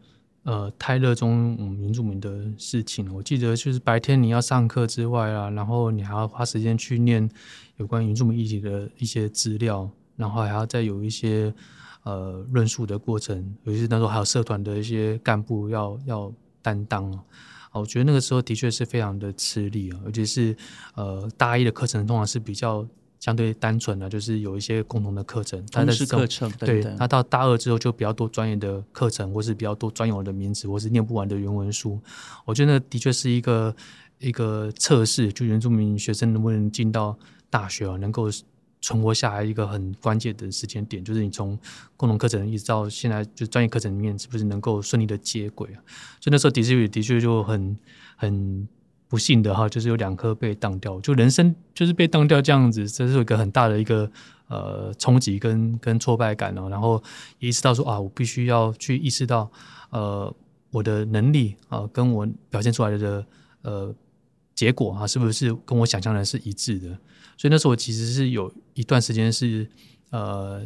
[0.44, 3.14] 呃太热衷嗯原住民的事情。
[3.14, 7.30] 我记得就是白天你要上课之外啊，然后你还要花时间去念
[7.78, 11.54] 有关原住民议题的一些资料，然后还要再有一些
[12.04, 17.12] 呃论述的过程，尤其是那时候还有社团的一些干部要要担当
[17.80, 20.56] 我觉得那个时候的确是非常的吃力啊，尤其是
[20.96, 22.86] 呃大一的课程通常是比较
[23.20, 26.96] 相对单纯的，就是有一些共同的课程，但通在这种识课程等对，等。
[27.00, 32.00] 那到大二之后就比较多专业的课程，或是比较多专有的名词，或是念不完的原文书。
[32.46, 33.76] 我觉得那的确是一个
[34.20, 37.18] 一个测试，就原住民学生能不能进到
[37.50, 38.30] 大学啊，能够
[38.86, 41.58] 存活下来一个很关键的时间点，就是你从
[41.98, 45.82] 共同课程一直到现在就专业课程里面，是不是能够顺利的接轨啊？
[46.22, 47.78] 所以那时候的确的确就很
[48.16, 48.68] 很。
[49.08, 54.12] 不幸的哈，就是有两颗被当掉，就人生就是被当掉这样子，这是有一个很大的一个
[54.48, 56.68] 呃冲击跟跟挫败感哦。
[56.70, 57.02] 然后
[57.38, 59.50] 意识到说啊，我必须要去意识到
[59.92, 60.36] 呃
[60.72, 63.26] 我的能力啊、跟我表现出来的
[63.62, 63.96] 呃
[64.56, 66.98] 结果啊，是不是跟我想象的是一致的？
[67.38, 69.68] 所以那时候我其实是有一段时间是
[70.10, 70.62] 呃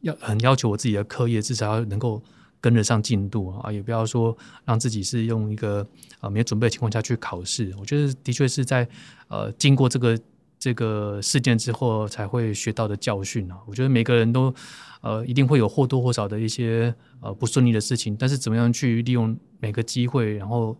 [0.00, 2.22] 要很要求我自己的课业，至少要能够
[2.60, 5.86] 跟得上进度啊，也不要说让自己是用一个
[6.20, 7.74] 呃没有准备的情况下去考试。
[7.78, 8.88] 我觉得的确是在
[9.28, 10.18] 呃经过这个
[10.58, 13.58] 这个事件之后才会学到的教训啊。
[13.66, 14.54] 我觉得每个人都
[15.02, 20.74] 呃一定会有或多或少的一些呃不顺利的事情，但是怎么样去利用每个机会，然后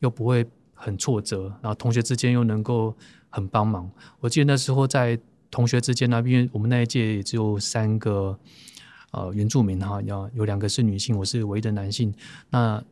[0.00, 2.96] 又不会很挫折，然后同学之间又能够
[3.30, 3.90] 很帮忙。
[4.20, 5.18] 我记得那时候在
[5.50, 8.38] 同学之间呢，因为我们那一届也只有三个
[9.12, 12.12] 呃原住民哈，要有两个是女性，我是唯一的男性。
[12.50, 12.82] 那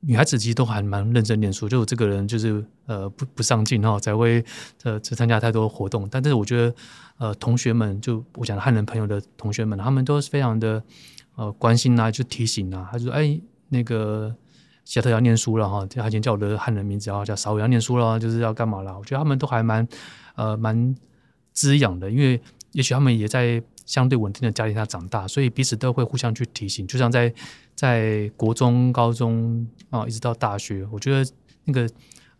[0.00, 4.44] 女孩子其实都还蛮认真念书，就我这个人就是呃不不上进哈，才会
[4.84, 6.08] 呃只参加太多活动。
[6.10, 6.74] 但是我觉得
[7.18, 10.82] 呃同学们，就我讲汉人朋友的同学们，他们都是非常的
[11.36, 14.34] 呃关心啊，就提醒啊，他说哎那个。
[14.88, 18.98] 夏特要念书了哈，他以前叫我的汉人名字，然后叫少伟要念书了，就是要干嘛了？
[18.98, 19.86] 我觉得他们都还蛮
[20.34, 20.96] 呃蛮
[21.52, 22.40] 滋养的，因为
[22.72, 26.86] 也许他们也在相对稳定的家庭下长大，所以彼此都会互相去提醒。
[26.86, 27.30] 就像在
[27.74, 31.30] 在国中、高中啊，一直到大学，我觉得
[31.64, 31.86] 那个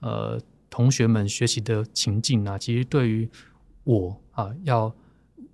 [0.01, 3.29] 呃同学们学习的情境啊，其实对于
[3.85, 4.91] 我啊要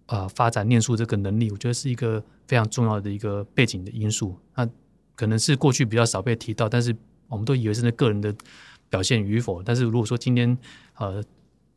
[0.06, 4.38] 呃发展念书这个能力，我觉得是一个非常重要的一个背景的因素。
[4.54, 4.68] 那
[5.14, 6.94] 可能是过去比较少被提到，但是
[7.28, 8.34] 我们都以为是那个人的
[8.88, 9.62] 表现与否。
[9.62, 10.56] 但是如果说今天
[10.96, 11.22] 呃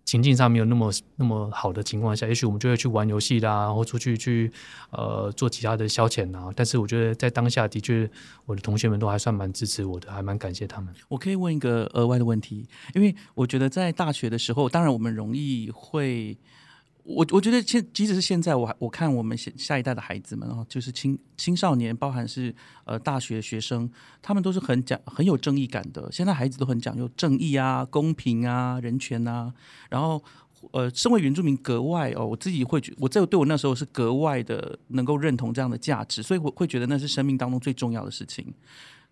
[0.06, 4.50] 情境上没有那么那么好的情况下，也许我们就会去玩游戏啦，或出去去
[4.92, 6.50] 呃做其他的消遣啊。
[6.56, 8.10] 但是我觉得在当下的确，
[8.46, 10.94] 我的同学们都还算蛮支持我的，还蛮感谢他们。
[11.10, 16.38] 我可以问一个额外的问题，因为我觉得在大学的时候，当然我们容易会，
[17.08, 23.90] 我我觉得现即使是现在，我还我看我们下下一代的孩子们啊，就是青青少年，包含是呃大学学生，
[24.22, 26.12] 他们都是很讲很有正义感的。
[26.12, 29.54] 现在孩子都很讲究正义啊、公平啊、人权啊，
[29.90, 30.22] 然后。
[30.72, 38.52] 呃，身为原住民，格外哦，我自己会觉，我这个对我那时候是格外的能够认同这样的价值，所以我会觉得那是生命当中最重要的事情。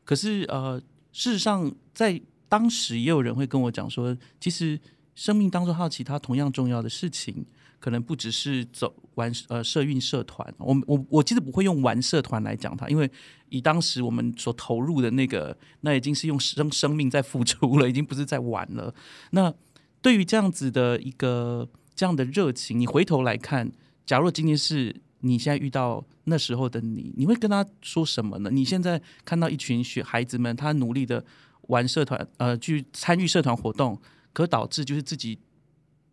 [0.04, 0.82] 可是呃，
[1.14, 4.78] 事实上在当时也有人会跟我讲说，其实
[5.14, 7.46] 生命当中还有其他同样重要的事情，
[7.86, 10.52] 可能不只是走玩呃社运社团。
[10.58, 13.08] 我我我其实不会用玩社团来讲它，因为
[13.50, 18.92] 以当时我们所投入的那个，那已经是用生生命在付出了，已经不是在玩了。
[19.30, 19.54] 那
[20.02, 23.72] 对于这样子的一个这样的热情，你回头来看，
[24.04, 28.50] 假如今天是你现在遇到那时候的你，你会跟他说什么呢？
[28.50, 31.24] 你现在看到一群学孩子们，他努力的
[31.68, 34.02] 玩社团，呃，去参与社团活动，
[34.34, 35.38] 可导致就是自己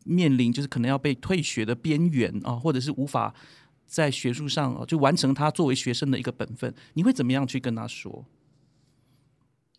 [0.05, 3.35] 面临就是可能要被退学的边缘啊，或者是无法
[3.87, 8.25] 在学术上就完成他作为学生的一个本分，你会怎么样去跟他说？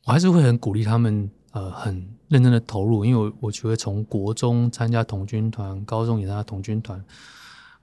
[0.06, 7.04] 我还是会很鼓励他们，呃，很认真的投入，因为我我觉得从国中参加童军团，高中也参加童军团，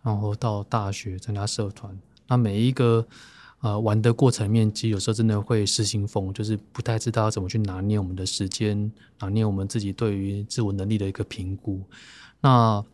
[0.02, 1.98] 然后到大学参加社团，
[2.28, 3.06] 那每一个
[3.60, 11.82] 呃玩的过程面，其实有时候真的会失心疯，就是不太知道怎么去拿捏我们的时间，拿捏我们自己对于自我能力的一个评估。
[12.40, 12.84] 那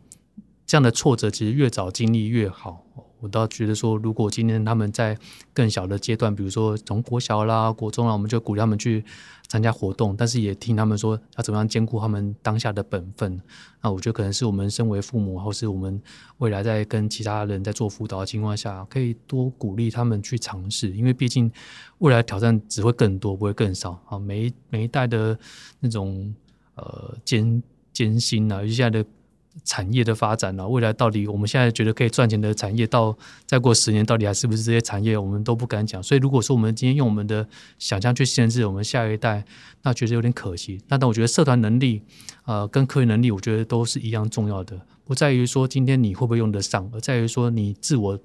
[0.65, 2.83] 这样的挫折，其实越早经历越好。
[3.19, 5.17] 我倒觉得说，如果今天他们在
[5.51, 9.03] 更小的阶段，比如说从国小啦、国中啦，我们就鼓励他们去
[9.47, 13.41] 参加活动，但是也听他们说要怎么样兼顾他们当下的本分。
[13.81, 15.99] 那我觉得可能是我们身为父母，或是我们
[16.37, 21.51] 未来在跟其他人在做辅导的情况下，可以多鼓励他们去尝试，因为毕竟
[21.97, 24.19] 未来挑战只会更多，不会更少啊。
[24.19, 25.35] 每一每一代的
[25.79, 26.35] 那种
[26.75, 29.09] 呃艰艰辛啊，尤其现在的。
[29.63, 30.67] 产业的发展呢？
[30.67, 35.17] 未来到底我们现在觉得可以赚钱的产业，到再过十年，到底还是不是这些产业？
[35.17, 36.01] 我们都不敢讲。
[36.01, 37.47] 所以，如果说我们今天用我们的
[37.79, 39.43] 想象去限制我们下一代，
[39.83, 40.81] 那觉得有点可惜。
[40.87, 42.01] 那但我觉得社团能力，
[42.45, 44.79] 呃，跟科学能力，我觉得都是一样重要的。
[45.05, 48.19] 不在于说今天你会不会用得上，而在于说你自我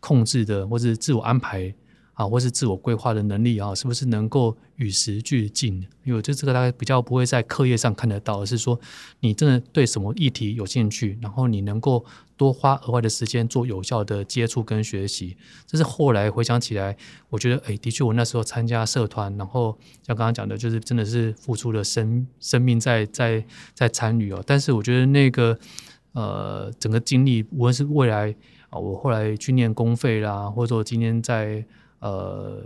[0.00, 1.74] 控制的或者自我安排。
[2.16, 5.86] 啊，或是自我规划的能力啊，是不是能够与时俱进？
[6.02, 8.80] 因为就这个大概比较不会在课业上看得到，而是说
[9.20, 12.02] 你真的对什么议题有兴趣，然后你能够
[12.34, 15.36] 多花额外的时间做有效的接触跟学习。
[15.66, 16.96] 这是后来回想起来，
[17.28, 24.42] 我觉得哎，的确我那时候参加社团，然后像刚刚讲的，就是真的是付出了生生命在在在参与哦。
[24.46, 25.58] 但是我觉得那个
[26.12, 28.34] 呃，整个经历，无论是未来
[28.70, 31.62] 啊，我后来去念公费啦，或者说今天在
[32.00, 32.62] 呃，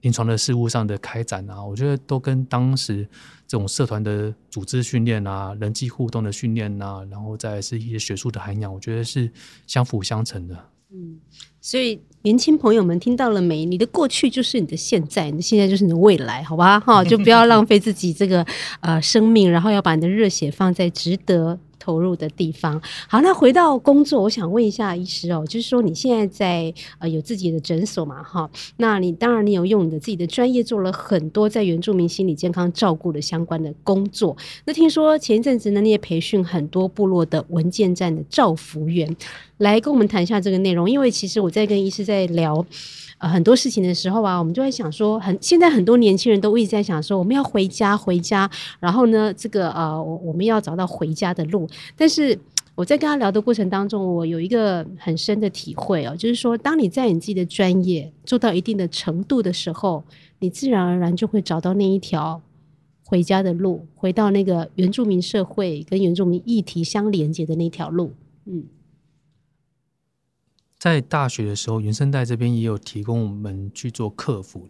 [0.00, 3.08] 临床的事物上的开展啊，我觉得都跟当时
[3.46, 9.30] 这种社团的组织训练啊、人际互动的训练啊，然后再是一些学术的涵养，我觉得是
[9.66, 10.56] 相辅相成的。
[10.92, 11.18] 嗯，
[11.60, 13.64] 所以年轻朋友们听到了没？
[13.64, 16.78] 你的过去就是你的现在，你的现在就是你的未来，好吧？
[16.78, 18.46] 哈，就不要浪费自己这个
[18.80, 21.58] 呃生命，然后要把你的热血放在值得。
[21.78, 22.80] 投入的地方。
[23.08, 28.22] 好，那回到工作，我想问一下医师哦，就是说你现在在呃有自己的诊所嘛？
[28.22, 34.36] 哈，那你当然你有用你的自己的专业做了很多在原住民心理健康照顾的相关的工作。
[34.64, 39.16] 那听说前一阵子呢，你也培训很多部落的文件站的照服员，
[39.58, 40.90] 来跟我们谈一下这个内容。
[40.90, 42.64] 因为其实我在跟医师在聊。
[43.16, 48.50] 很多事情的时候啊，我们就会想说，很现在很多年轻人都一直在想说，我们要回家，回家。
[48.80, 51.66] 然后呢，这个呃，我我们要找到回家的路。
[51.96, 52.38] 但是
[52.74, 60.04] 我在跟他聊的过程当中，我有一个很深的体会哦，就是说，当你在你自己的专业做到一定的程度的时候，
[60.40, 62.42] 你自然而然就会找到那一条
[63.06, 68.12] 回家的路，回到那个原住民社会跟原住民议题相连接的那条路。
[68.44, 68.64] 嗯。
[70.84, 74.66] 在大学的时候，原生代这边也有提供我们去做客服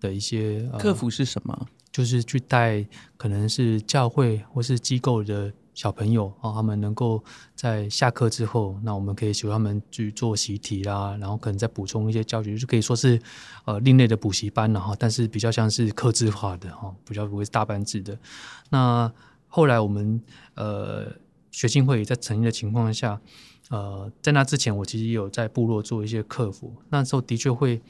[0.00, 0.68] 的一些。
[0.80, 1.68] 客服是什么？
[1.92, 2.84] 就是去带
[3.16, 7.22] 可能是教会或是机构的小朋友啊，他们能够
[7.54, 13.16] 在下课之后，那我们可以求他们去做习题啦，然后可能再补充一些教学，就可以说是
[13.64, 14.92] 呃另类的补习班了哈。
[14.98, 18.18] 但是比较像是克制化的哈，比较不会是大班制的。
[18.70, 19.08] 那
[19.46, 20.20] 后来我们
[20.54, 21.12] 呃
[21.52, 23.20] 学信会在成立的情况下。
[23.70, 26.74] 呃，在那之前，我其实有在部落做一些客服。
[26.90, 27.80] 那时候的确会，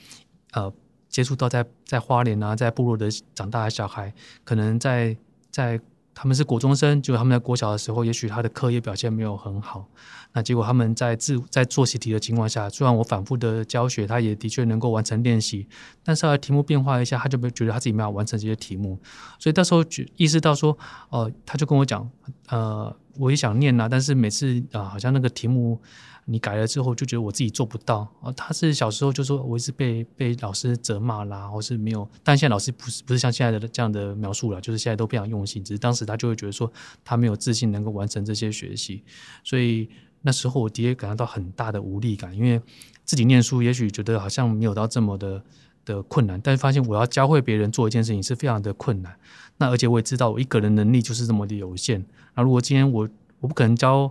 [0.53, 0.73] 呃，
[1.09, 5.17] 接触到在在花莲啊，在部落的长大的小孩，可能在
[5.51, 5.81] 在
[6.15, 9.89] 他们是国中生，就他们在国小的时候，也许他的课业表现没有很好。
[10.33, 15.67] 那结果他们在自在做习题的情况下，虽然我反复的教学，他也的确能够完成练习，
[16.03, 18.99] 但是题目变化一下，他就没觉得他自己没有完成这些题目。
[19.39, 20.77] 所以到时候就意识到说，
[21.11, 22.09] 哦，他就跟我讲，
[22.49, 22.95] 呃。
[23.17, 25.81] 我也想念呐，但是每次啊，好像那个题目
[26.27, 28.33] 你改了之后，就觉得我自己做不到啊。
[28.33, 35.63] 他是小时候就说我一直被被老师责骂啦，或是没有，但现在老师不是不是像现在的这样的描述了，就是现在都非常用心。
[35.63, 36.73] 只是当时他就会觉得说
[37.05, 39.03] 他没有自信能够完成这些学习，
[39.43, 39.89] 所以
[40.23, 42.61] 那时候我的确感觉到很大的无力感，因为
[43.05, 45.43] 自己念书也许觉得好像没有到这么的
[45.85, 49.15] 的困难，但是发现我要教会别人做一件事情是非常的困难。
[49.59, 52.05] 那而且我也知道我一个人能力就是这么的有限。
[52.35, 53.09] 那如果今天我
[53.41, 54.11] 我不可能教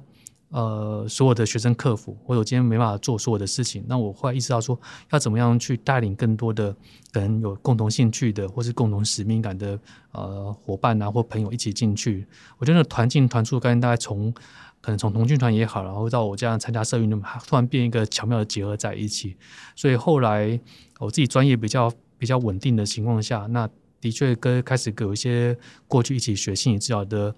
[0.54, 4.80] 呃所有的学生克服，或者今天没办法做所有的事情，那我会意识到说
[5.12, 6.72] 要怎么样去带领更多的
[7.12, 9.80] 可能有共同兴趣的或是共同使命感的
[10.12, 12.28] 呃伙伴啊或朋友一起进去。
[12.60, 14.32] 我觉得团进团出的概念大概从
[14.80, 19.36] 可能从童军团也好，然后到我这样参加社运，那么突然变一个巧妙的结合在一起。
[19.76, 20.60] 所以后来
[21.00, 23.68] 我自己专业比较比较稳定的情况下，那
[24.00, 27.34] 的确跟开始有一些过去一起学心理治疗的。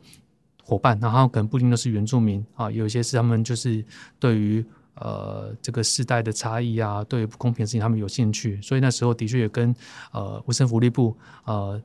[0.67, 3.85] 伙伴，然后可能不一定都是原住民啊，有一些是他们就是
[4.19, 9.73] 对于呃这个世代的差异啊，对于不公平的事情他们有兴趣，所以那时候的确也跟
[10.11, 11.15] 呃卫生福利部
[11.45, 11.79] 呃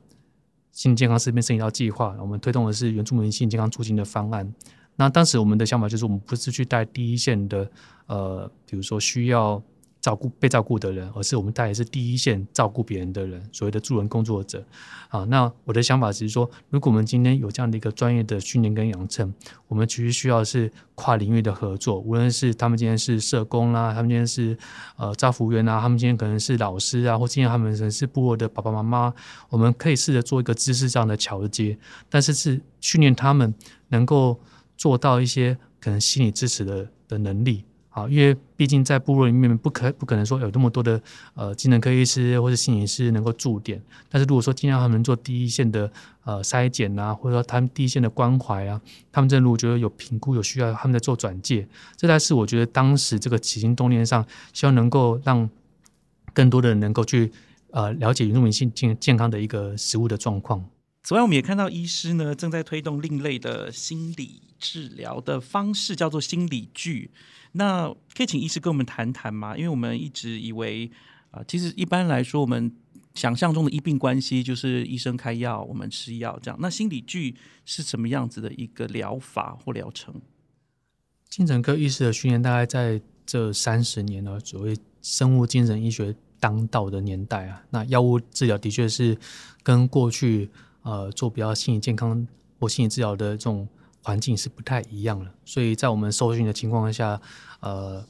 [0.71, 4.51] 心理健康这边申请到计划，我们推动的是原住民心理健康促进的方案。
[4.95, 7.69] 那当时我们的想法就是，我们不是去带第一线的
[8.07, 9.61] 呃，比如说需要
[10.01, 14.65] 照顾被照顾的人，而是我们大概是第一线照顾别人的人，所谓的助人工作者。
[15.09, 19.31] 啊，那我的想法只是说，如果我们今天有这样的一个专业的训练跟养成，
[19.67, 24.57] 我们其实需要是跨领域的合作，无论是他们今天是社工啦，他们今天是
[24.95, 29.13] 呃招服务员啊，他们今天可能是老师啊，或今天他们可能是部落的爸爸妈妈，
[29.49, 31.77] 我们可以试着做一个知识上的桥接，
[32.09, 33.53] 但是是训练他们
[33.89, 34.39] 能够
[34.77, 37.65] 做到一些可能心理支持的的能力。
[37.93, 41.01] 好，因为毕竟在部落里面不可不可能说有那么多的
[41.33, 45.91] 呃精神科医师或者心理师能够驻点，但是如果说尽量他们做第一线的
[46.23, 48.79] 呃筛检啊，或者说他们第一线的关怀啊，
[49.11, 51.67] 他们真的如果觉得有评估有需要，他们在做转介，
[51.97, 55.49] 这才是我觉得当时这个起心动念上，希望能够让
[56.33, 57.29] 更多的人能够去
[57.71, 60.65] 呃了解原住民性健健康的一个食物的状况。
[61.03, 67.11] 此外，我们也看到医师呢正在推动另类的心理治疗的方式，叫做心理剧。
[67.53, 69.57] 那可以请医师跟我们谈谈吗？
[69.57, 70.89] 因为我们一直以为
[71.31, 72.71] 啊，其实一般来说，我们
[73.13, 76.57] 想象中的医病关系就是医生开药，我们吃药这样。
[76.61, 77.35] 那心理剧
[77.65, 80.15] 是什么样子的一个疗法或疗程？
[81.29, 89.17] 精神科医师的训练大概在这三十年呢，所谓生物精神医学当道的年代啊，那药物治疗的确是
[89.61, 90.49] 跟过去
[90.83, 92.25] 呃做比较心理健康
[92.59, 93.67] 或心理治疗的这种。
[94.03, 97.21] 环境是不太一样的，所以在我们受训的情况下，
[97.59, 98.03] 呃，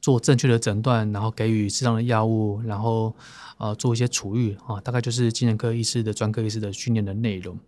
[0.00, 3.14] 做正确的诊断，然后给予适当的药物，然后
[3.58, 7.58] 呃做一些处遇啊，大概就是精神科医师的专科医师的训练的内容。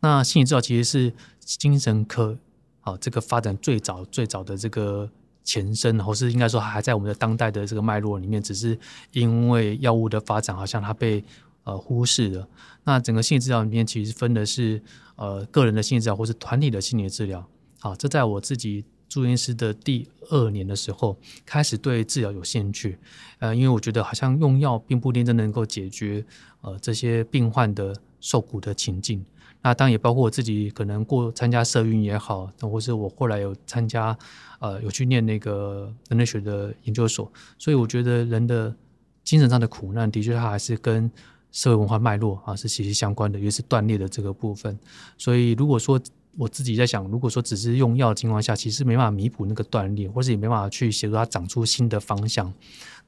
[0.00, 2.38] 那心理治疗其实是精神科
[2.82, 5.10] 啊这个发展最早最早的这个
[5.42, 8.78] 前身，或是应该说还在我们的当代的这个脉络里面，只是
[9.12, 11.24] 因为药物的发展，好像它被
[11.64, 12.48] 呃忽视了。
[12.84, 14.80] 那整个心理治疗里面其实分的是。
[15.16, 17.48] 呃，个人的心理治疗或是团体的心理治疗，
[17.78, 22.98] 好，这在我自己住院师的第二年的时候，开始对治疗有兴趣。
[23.38, 26.26] 呃，因为我觉得好像用药并不一定真的能够解决
[26.62, 29.24] 呃这些病患的受苦的情境。
[29.62, 34.18] 那当然也包括我自己可能过参加社运也好，或是我后来有参加
[34.58, 38.74] 呃有去念那个人类学的研究所，所以我觉得人的
[39.22, 41.08] 精神上的苦难，的确它还是跟。
[41.54, 44.76] 社会文化脉络啊是息息相关的，也是断裂的这个部分。
[45.16, 46.00] 所以如果说
[46.36, 52.52] 我自己在想，如果说只是用药的情况下，其实没办法弥补那个断裂，或者也没办法去协助它长出新的方向。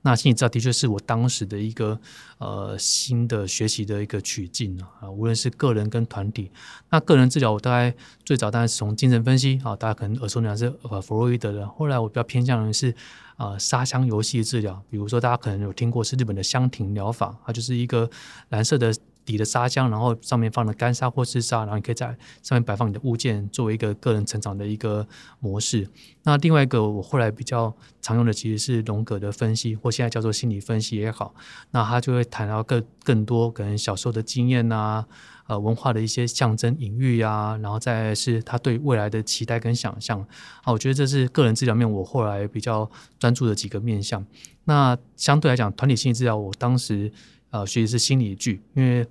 [0.02, 1.98] 那心理治疗的确是我当时的一个
[2.38, 6.48] 呃新的学习的一个取径啊，无论是个人跟团体。
[6.90, 7.92] 那个人治疗我大概
[8.24, 11.66] 最早当然是从精神分析啊，大家可能耳熟能详是呃弗洛伊德的。
[11.66, 12.94] 后来我比较偏向的是。
[13.36, 18.10] 啊，沙箱游戏治疗，比如说大家可能有听过是日本的香庭疗法，它就是一个
[18.48, 18.94] 蓝色的
[19.26, 22.06] 底的沙箱，然后上面放了干沙或是沙，然后你可以在
[22.42, 25.06] 上面摆放你的物件，作为一个个人成长的一个
[25.40, 25.86] 模式。
[26.22, 31.34] 那另外一个我后来比较常用的其实是荣格的分析，或现在叫做心理分析也好，
[31.72, 35.04] 那他就会谈到更更多可能小时候的经验啊。
[35.48, 40.20] 呃，文化的一些象征隐喻啊，然后再是他对未来的期待跟想象
[40.64, 44.26] 啊，我觉得这是个人治疗面我后来比较专注的几个面向。
[44.64, 47.12] 那相对来讲，团体心理治疗，我当时
[47.58, 49.06] 呃学的是心理剧，因为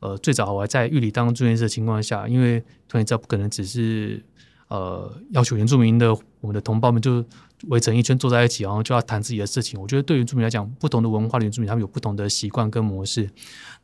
[0.00, 4.22] 呃最早我还在狱里当住院师的情况下，因为团体治疗不可能只是
[4.68, 7.24] 呃要求原住民的我们的同胞们就。
[7.68, 9.80] 围成一圈坐在一起，然后就要谈自己的事情。
[9.80, 13.30] 我觉得对原住民来讲，不同的文化的原住民，他们有不同的习惯跟模式。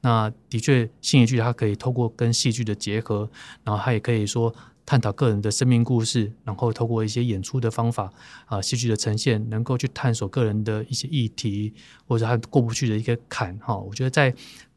[0.03, 3.31] 那的确，心理剧它可以透过跟戏剧的结合，
[3.65, 4.55] 然后它也可以说
[4.85, 8.13] 探讨个人的生命故事，然后透过一些演出的方法
[8.47, 11.73] 啊，戏剧的呈现，能够去探索个人的一些议题，
[12.07, 13.57] 或者他过不去的一个坎。
[13.59, 14.35] 哈，我觉得在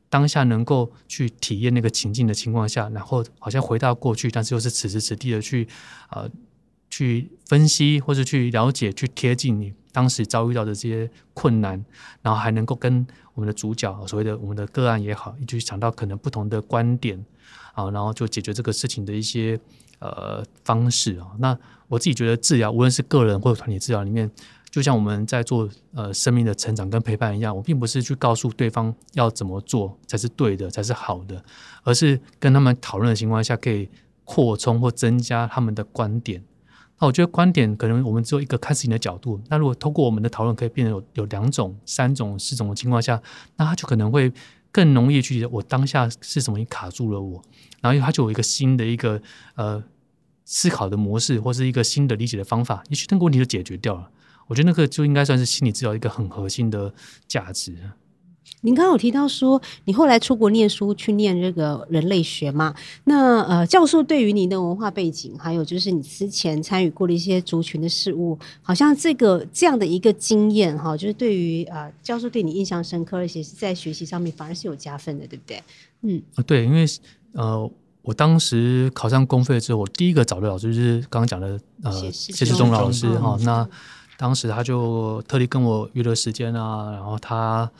[0.10, 5.68] 当下能够去体验那个情境的情况下，然后好像回到过去，但是又是此时此地的去
[6.10, 6.28] 啊。
[6.90, 11.84] 去分析或者去了解、去贴近你当时遭遇到的这些困难，
[12.22, 17.26] 然后还能够跟我们的主角所谓的我们的个案也好，一起想到可能不同的观点
[17.74, 19.60] 啊，然后就解决这个事情的一些
[20.04, 21.28] 呃方式啊。
[21.40, 24.30] 那我自己觉得治疗，无论是个人或者团体治疗里面，
[24.70, 31.44] 就像我们在做呃生命的成长跟陪伴一样，我并不是去告诉对方要怎么做才是对的、才是好的，
[31.84, 33.90] 而是跟他们讨论的情况下，可以
[34.24, 36.44] 扩充或增加他们的观点。
[37.00, 39.40] 那我觉得观点可能我们只有一个看事情的角度。
[39.50, 43.22] 那如果通过我们的讨论，可以变成有有两种、三种、四种的情况下，
[43.58, 44.32] 那他就可能会
[44.72, 47.42] 更容易去我当下是什么卡住了我，
[47.82, 49.22] 然后他就有一个新的一个
[49.56, 49.84] 呃
[50.46, 54.10] 思考的模式，或是一个新的理解的方法，也许那个问题就解决掉了。
[54.48, 56.94] 我觉得那个就应该算是心理治疗一个很核心的
[57.28, 57.76] 价值。
[58.66, 62.74] 您刚刚有提到说，你后来出国念书去念这个人类学嘛？
[63.04, 75.62] 那呃，教授对于您的文化背景，还有就是你之前参与过的一些族群的事物，好像这个这样的一个经验哈，就是对于呃教授对你印象深刻，而且是在学习上面反而是有加分的，对不对？
[76.02, 76.86] 嗯，对，因为
[77.34, 77.70] 呃，
[78.04, 83.36] 我当时考上公费之后，我第一个找的老师就是刚刚讲的呃谢世忠老师哈。
[83.42, 83.68] 那
[84.18, 87.72] 当时他就特地跟我约了时间啊，然后他。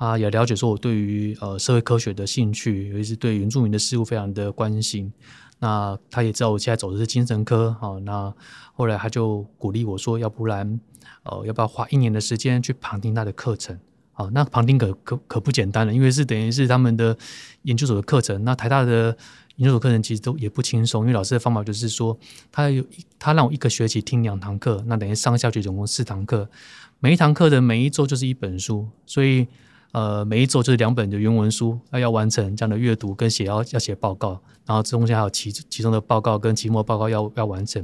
[0.00, 5.12] 他也了解说我对于呃社会科学的兴趣，尤其是对原住民的事物非常的关心。
[5.58, 8.32] 那他也知道我现在走的是精神科，好，那
[8.74, 10.78] 后来他就鼓励我说，要不然
[11.24, 13.76] 呃要不要花一年的时间去旁听他的课程？
[14.12, 17.18] 好，那旁听可可可不简单了，因为是等于是他们的
[17.62, 18.44] 研究所的课程。
[18.44, 19.16] 那台大的
[19.58, 22.18] 研究所课程其实都也不轻松，因为老师的方法就是说，
[22.50, 22.84] 他有
[23.18, 26.50] 他让我一个学期听两堂课，那等于上下学总共四堂课，
[26.98, 29.46] 每一堂课的每一周就是一本书，所以。
[29.92, 37.82] 呃，每一周就是两本的原文书，那要完成这样的阅读跟写，要要写报告，然后中间还有其其中的报告跟期末报告要要完成。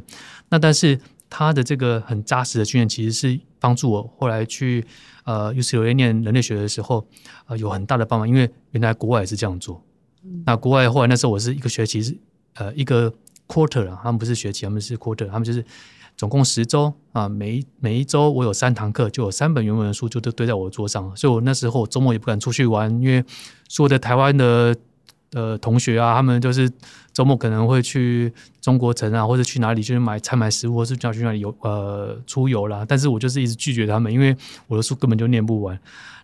[0.51, 1.01] 那但是
[1.31, 4.85] 他的这个很扎实的训练，其实是帮助我后来去
[5.25, 7.07] 呃 UCLA 念人类学的时候，
[7.47, 9.83] 呃有很大的帮忙，因为原来国外也是这样做。
[10.47, 12.17] 那国外后来那时候我是一个学期是
[12.55, 13.13] 呃一个
[13.47, 15.65] quarter 啊，他们不是学期，他们是 quarter，他们就是。
[16.17, 23.25] 总共十周啊，每一每一周我有三堂课，就有三本原文的书就都堆在我的桌上，所以我那时候周末也不敢出去玩，因为
[23.69, 24.77] 所有的台湾的
[25.33, 26.71] 呃同学啊，他们就是
[27.13, 32.85] 周末可能会去中国城啊，或者去哪里就是买采买食物，或是叫去哪里游呃出游啦。
[32.87, 34.37] 但是我就是一直拒绝他们，因为
[34.69, 35.77] 我的书根本就念不完。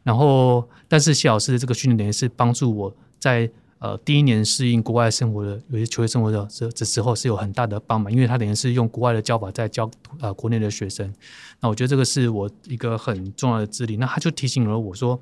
[0.05, 3.51] 然后，但是谢老师的这个训练等于是帮助我在。
[3.81, 11.12] 呃，第一年适应国外生活的有些求学生活的这这时候是有很大的帮忙，因为他等于是用国外的教法在教呃国内的学生。
[11.61, 13.97] 那我觉得这个是我一个很重要的资历。
[13.97, 15.20] 那他就提醒了我说，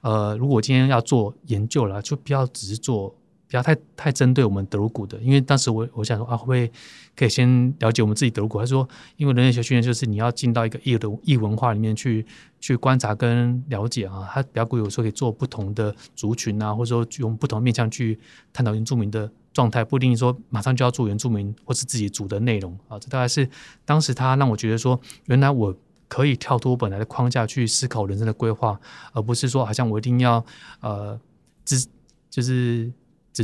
[0.00, 3.14] 呃，如果今天要做研究了，就不要只是做。
[3.50, 6.70] 不要太太针对我们德鲁古的，因为当时我我想说啊，会不会
[7.16, 8.60] 可以先了解我们自己德鲁古？
[8.60, 12.24] 他说，因为人类学训练就是你要进到一个异的异文化里面去
[12.60, 14.30] 去观察跟了解啊。
[14.32, 18.16] 他比较鼓励我说可以做不同的族群啊，或者说用不同面向去
[18.52, 23.00] 探讨原住民的状态，不一定说马上就要做原住民或是自己组的内容啊。
[23.00, 23.50] 这大概是
[23.84, 25.74] 当时他让我觉得说，原来我
[26.06, 28.80] 可以跳脱本来的框架去思考人生的规划，
[29.12, 30.44] 而不是说好像我一定要
[30.82, 31.18] 呃
[31.64, 31.84] 只
[32.30, 32.92] 就是。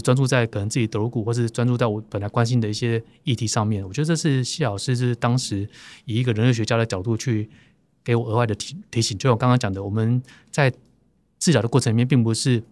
[0.00, 3.86] 专注在可能自己德骨，或是专注在我本来关心的一些议题上面。
[3.86, 5.68] 我觉得这是谢老师是当时
[6.04, 7.48] 以一个人类学家的角度去
[8.04, 9.16] 给我额外的提提醒。
[9.18, 10.72] 就像我刚刚讲的，我们在
[11.38, 12.62] 治疗的过程里面，并不是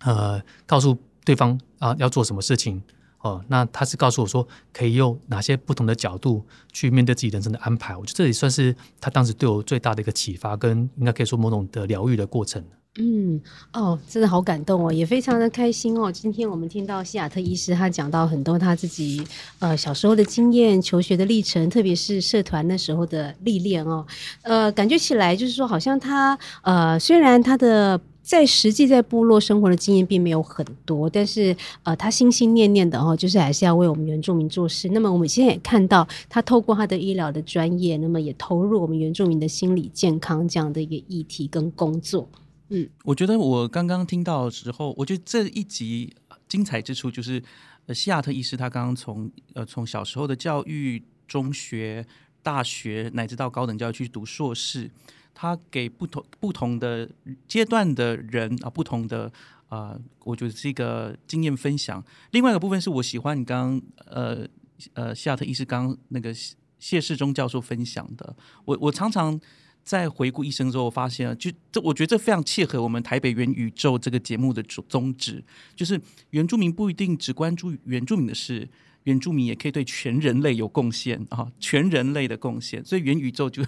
[0.00, 2.82] 呃告诉对方啊要做什么事情
[3.22, 7.96] 哦，那他是告诉我说可以用哪些不同的角度去面对自己人生的安排。
[7.96, 12.64] 我觉得这也算是他当时对我最大的一个启发，跟应该可以说某种的疗愈的过程。
[12.98, 13.40] 嗯，
[13.72, 16.10] 哦，真的好感动哦，也非常的开心哦。
[16.10, 19.24] 今天我们听到西雅特医师他讲到很多他自己
[19.60, 24.04] 呃小时候的经验、求学的历程，特别是社团那时候的历练哦。
[24.42, 34.88] 呃，感觉起来就是说，好像他呃虽然他的在实际在部落生活的经验并没有很多，但是呃他心心念念的哦，就是还是要为我们原住民做事。
[34.90, 42.28] 那么我们现在也看到他透过他的医疗的专业，那么也投入我们原住民的心理健康这样的一个议题跟工作。
[42.68, 46.14] 嗯，我觉得我刚刚听到的时候，我觉得这一集
[46.48, 47.42] 精彩之处就是，
[47.86, 52.06] 呃，西雅特医师他刚刚从呃从小时候的教育、中学、
[52.44, 54.88] 大学乃至到高等教育去读硕士，
[55.34, 57.08] 他给不同不同的
[57.46, 59.30] 阶段的人啊，不同的
[59.68, 62.04] 啊，我觉得是一个经验分享。
[62.32, 64.46] 另外一个部分是我喜欢你刚刚呃
[64.94, 66.34] 呃西雅特医师刚那个
[66.78, 69.40] 谢世忠教授分享的，我我常常。
[69.82, 75.42] 在回顾一生之后，发现就这，我觉得这非常切合我们台北元宇宙这个节目的宗宗旨，
[75.74, 75.98] 就是
[76.30, 78.68] 原住民不一定只关注原住民的事，
[79.04, 83.64] 原住民也可以对全人类有贡献啊，全人类的贡献，所以元宇宙就。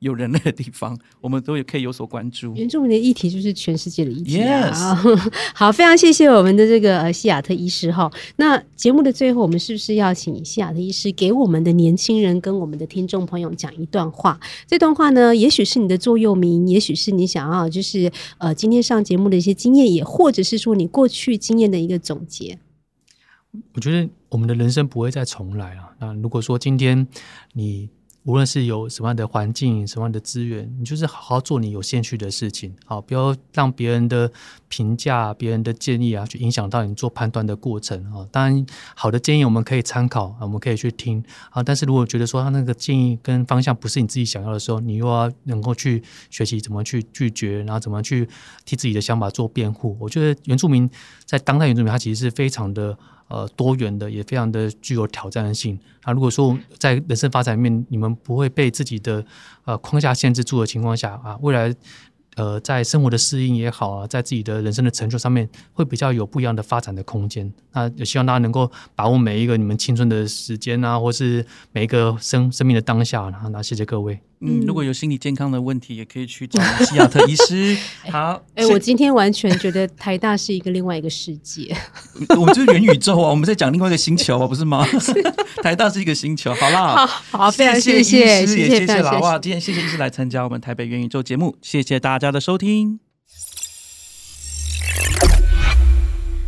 [0.00, 2.54] 有人类的地方，我们都也可以有所关注。
[2.54, 4.94] 原住民的议题就是全世界的议题啊！
[5.54, 8.10] 好，非常谢谢我们的这个西雅特医师哈。
[8.36, 14.38] 那节目的最后，我们是不是要请西雅特医师给我们的年轻人跟我们的听众朋友讲一段话？
[14.66, 22.58] 这段话呢，也许是你的座右铭，也许是你想要就是呃今天上节目的一些经验，也或者是说你过去经验的一个总结。
[23.72, 25.82] 我觉得我们的人生不会再重来了。
[26.00, 27.06] 那如果说今天
[27.52, 27.88] 你
[28.24, 34.30] 无论是有什么样的环境、什么样的资源，你就是好好做你有兴趣的事情，好，不要让别人的
[34.68, 38.26] 评价、别人的建议啊，去影响到你做判断的过程啊。
[38.32, 38.66] 当然，
[38.96, 41.62] 好的建议我们可以参考，我们可以去听啊。
[41.62, 48.26] 但是如果觉得说他那个建议跟方向不是你自己想要的时候，你又要能够去学习怎么去拒绝，然后怎么去
[48.64, 49.98] 替自己的想法做辩护。
[50.00, 50.88] 我觉得原住民
[51.26, 52.96] 在当代原住民，他其实是非常的。
[53.34, 55.76] 呃，多元的也非常的具有挑战性。
[56.04, 59.24] 啊如果说在人生发展面，你们不会被自己的
[59.64, 61.74] 呃框架限制住的情况下啊，未来
[62.36, 67.52] 呃在生活的适应也好啊，在自己的人生的成就上面，会比较有不一样的发展的空间。
[67.72, 73.28] 那也希望大家能够把握每一个你们青春的时间啊，或是每一个生生命的当下。
[73.30, 74.20] 然后，那谢谢各位。
[74.40, 77.76] 嗯，如果有心理健康的问题，也可以去找西亚特医师。
[78.12, 81.74] 好，哎，我今天完全觉得台大是一个另外一个世界。
[82.36, 84.86] 我们就是元宇宙啊，我们在讲另外一个星球啊，不是吗？
[85.62, 86.52] 台大是一个星球。
[86.54, 93.00] 好啦，好，非常谢谢，谢谢，谢谢老哇，今天谢谢医师来参加我们台北元宇宙节目，谢谢大家的收听。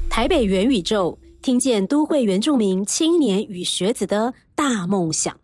[0.09, 5.39] 台北元宇宙，听见都会原住民青年与学子的大梦想。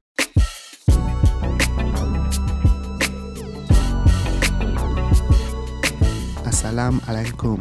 [6.44, 7.58] Assalam alaikum，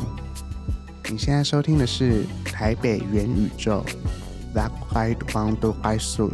[1.10, 3.84] 你现在收听的是台北元宇宙
[4.56, 6.32] ，That white one do I soon，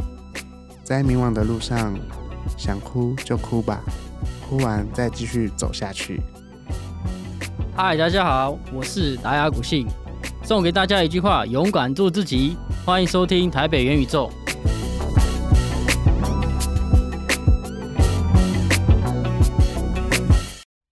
[0.83, 1.97] 在迷惘的路上，
[2.55, 3.81] 想哭就哭吧，
[4.49, 6.21] 哭完再继续走下去。
[7.75, 9.85] 嗨，大家好，我是达雅古信，
[10.41, 12.55] 送给大家一句话：勇敢做自己。
[12.85, 14.31] 欢迎收听台北元宇宙。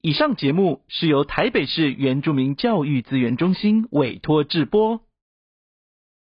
[0.02, 5.00] 以上节目是由台北市原住民教育资源中心委托制播。